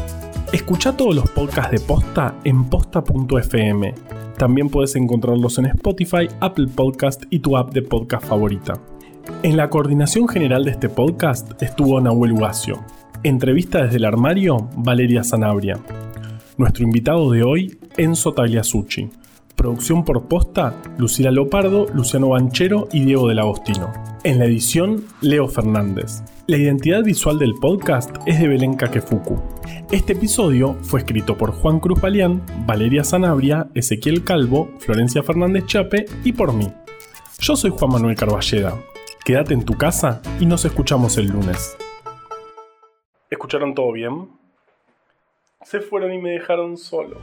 Escucha 0.53 0.97
todos 0.97 1.17
los 1.17 1.29
podcasts 1.29 1.73
de 1.73 1.81
Posta 1.81 2.37
en 2.45 2.65
posta.fm. 2.71 3.93
También 4.39 4.69
puedes 4.69 4.95
encontrarlos 4.95 5.59
en 5.59 5.67
Spotify, 5.67 6.29
Apple 6.39 6.69
Podcast 6.69 7.25
y 7.29 7.41
tu 7.41 7.57
app 7.57 7.75
de 7.75 7.83
podcast 7.83 8.25
favorita. 8.25 8.75
En 9.43 9.57
la 9.57 9.69
coordinación 9.69 10.29
general 10.29 10.65
de 10.65 10.71
este 10.71 10.89
podcast 10.89 11.61
estuvo 11.61 12.01
Nahuel 12.01 12.35
Ugacio. 12.35 12.85
Entrevista 13.25 13.83
desde 13.83 13.97
el 13.97 14.05
armario, 14.05 14.71
Valeria 14.77 15.25
Sanabria. 15.25 15.81
Nuestro 16.57 16.85
invitado 16.85 17.33
de 17.33 17.43
hoy, 17.43 17.81
Enzo 17.97 18.33
Tagliasucci. 18.33 19.11
Producción 19.67 20.05
por 20.05 20.29
posta, 20.29 20.81
Lucila 20.97 21.33
Lopardo, 21.33 21.87
Luciano 21.93 22.29
Banchero 22.29 22.87
y 22.93 23.05
Diego 23.05 23.27
del 23.27 23.41
Agostino. 23.41 23.93
En 24.23 24.39
la 24.39 24.45
edición, 24.45 25.07
Leo 25.21 25.49
Fernández. 25.49 26.23
La 26.47 26.57
identidad 26.57 27.03
visual 27.03 27.41
del 27.41 27.53
podcast 27.61 28.17
es 28.27 28.39
de 28.39 28.47
Belén 28.47 28.77
Kakefuku. 28.77 29.43
Este 29.91 30.13
episodio 30.13 30.75
fue 30.83 31.01
escrito 31.01 31.37
por 31.37 31.51
Juan 31.51 31.81
Cruz 31.81 32.01
Balián, 32.01 32.47
Valeria 32.65 33.03
Sanabria, 33.03 33.67
Ezequiel 33.75 34.23
Calvo, 34.23 34.71
Florencia 34.79 35.25
Fernández 35.25 35.67
Chape 35.67 36.05
y 36.23 36.33
por 36.33 36.53
mí. 36.53 36.69
Yo 37.41 37.57
soy 37.57 37.73
Juan 37.73 37.91
Manuel 37.91 38.15
Carballeda. 38.15 38.81
Quédate 39.25 39.53
en 39.53 39.65
tu 39.65 39.77
casa 39.77 40.23
y 40.39 40.47
nos 40.47 40.65
escuchamos 40.65 41.19
el 41.19 41.27
lunes. 41.27 41.77
¿Escucharon 43.29 43.75
todo 43.75 43.91
bien? 43.91 44.29
Se 45.65 45.81
fueron 45.81 46.13
y 46.13 46.19
me 46.19 46.31
dejaron 46.31 46.77
solo. 46.77 47.17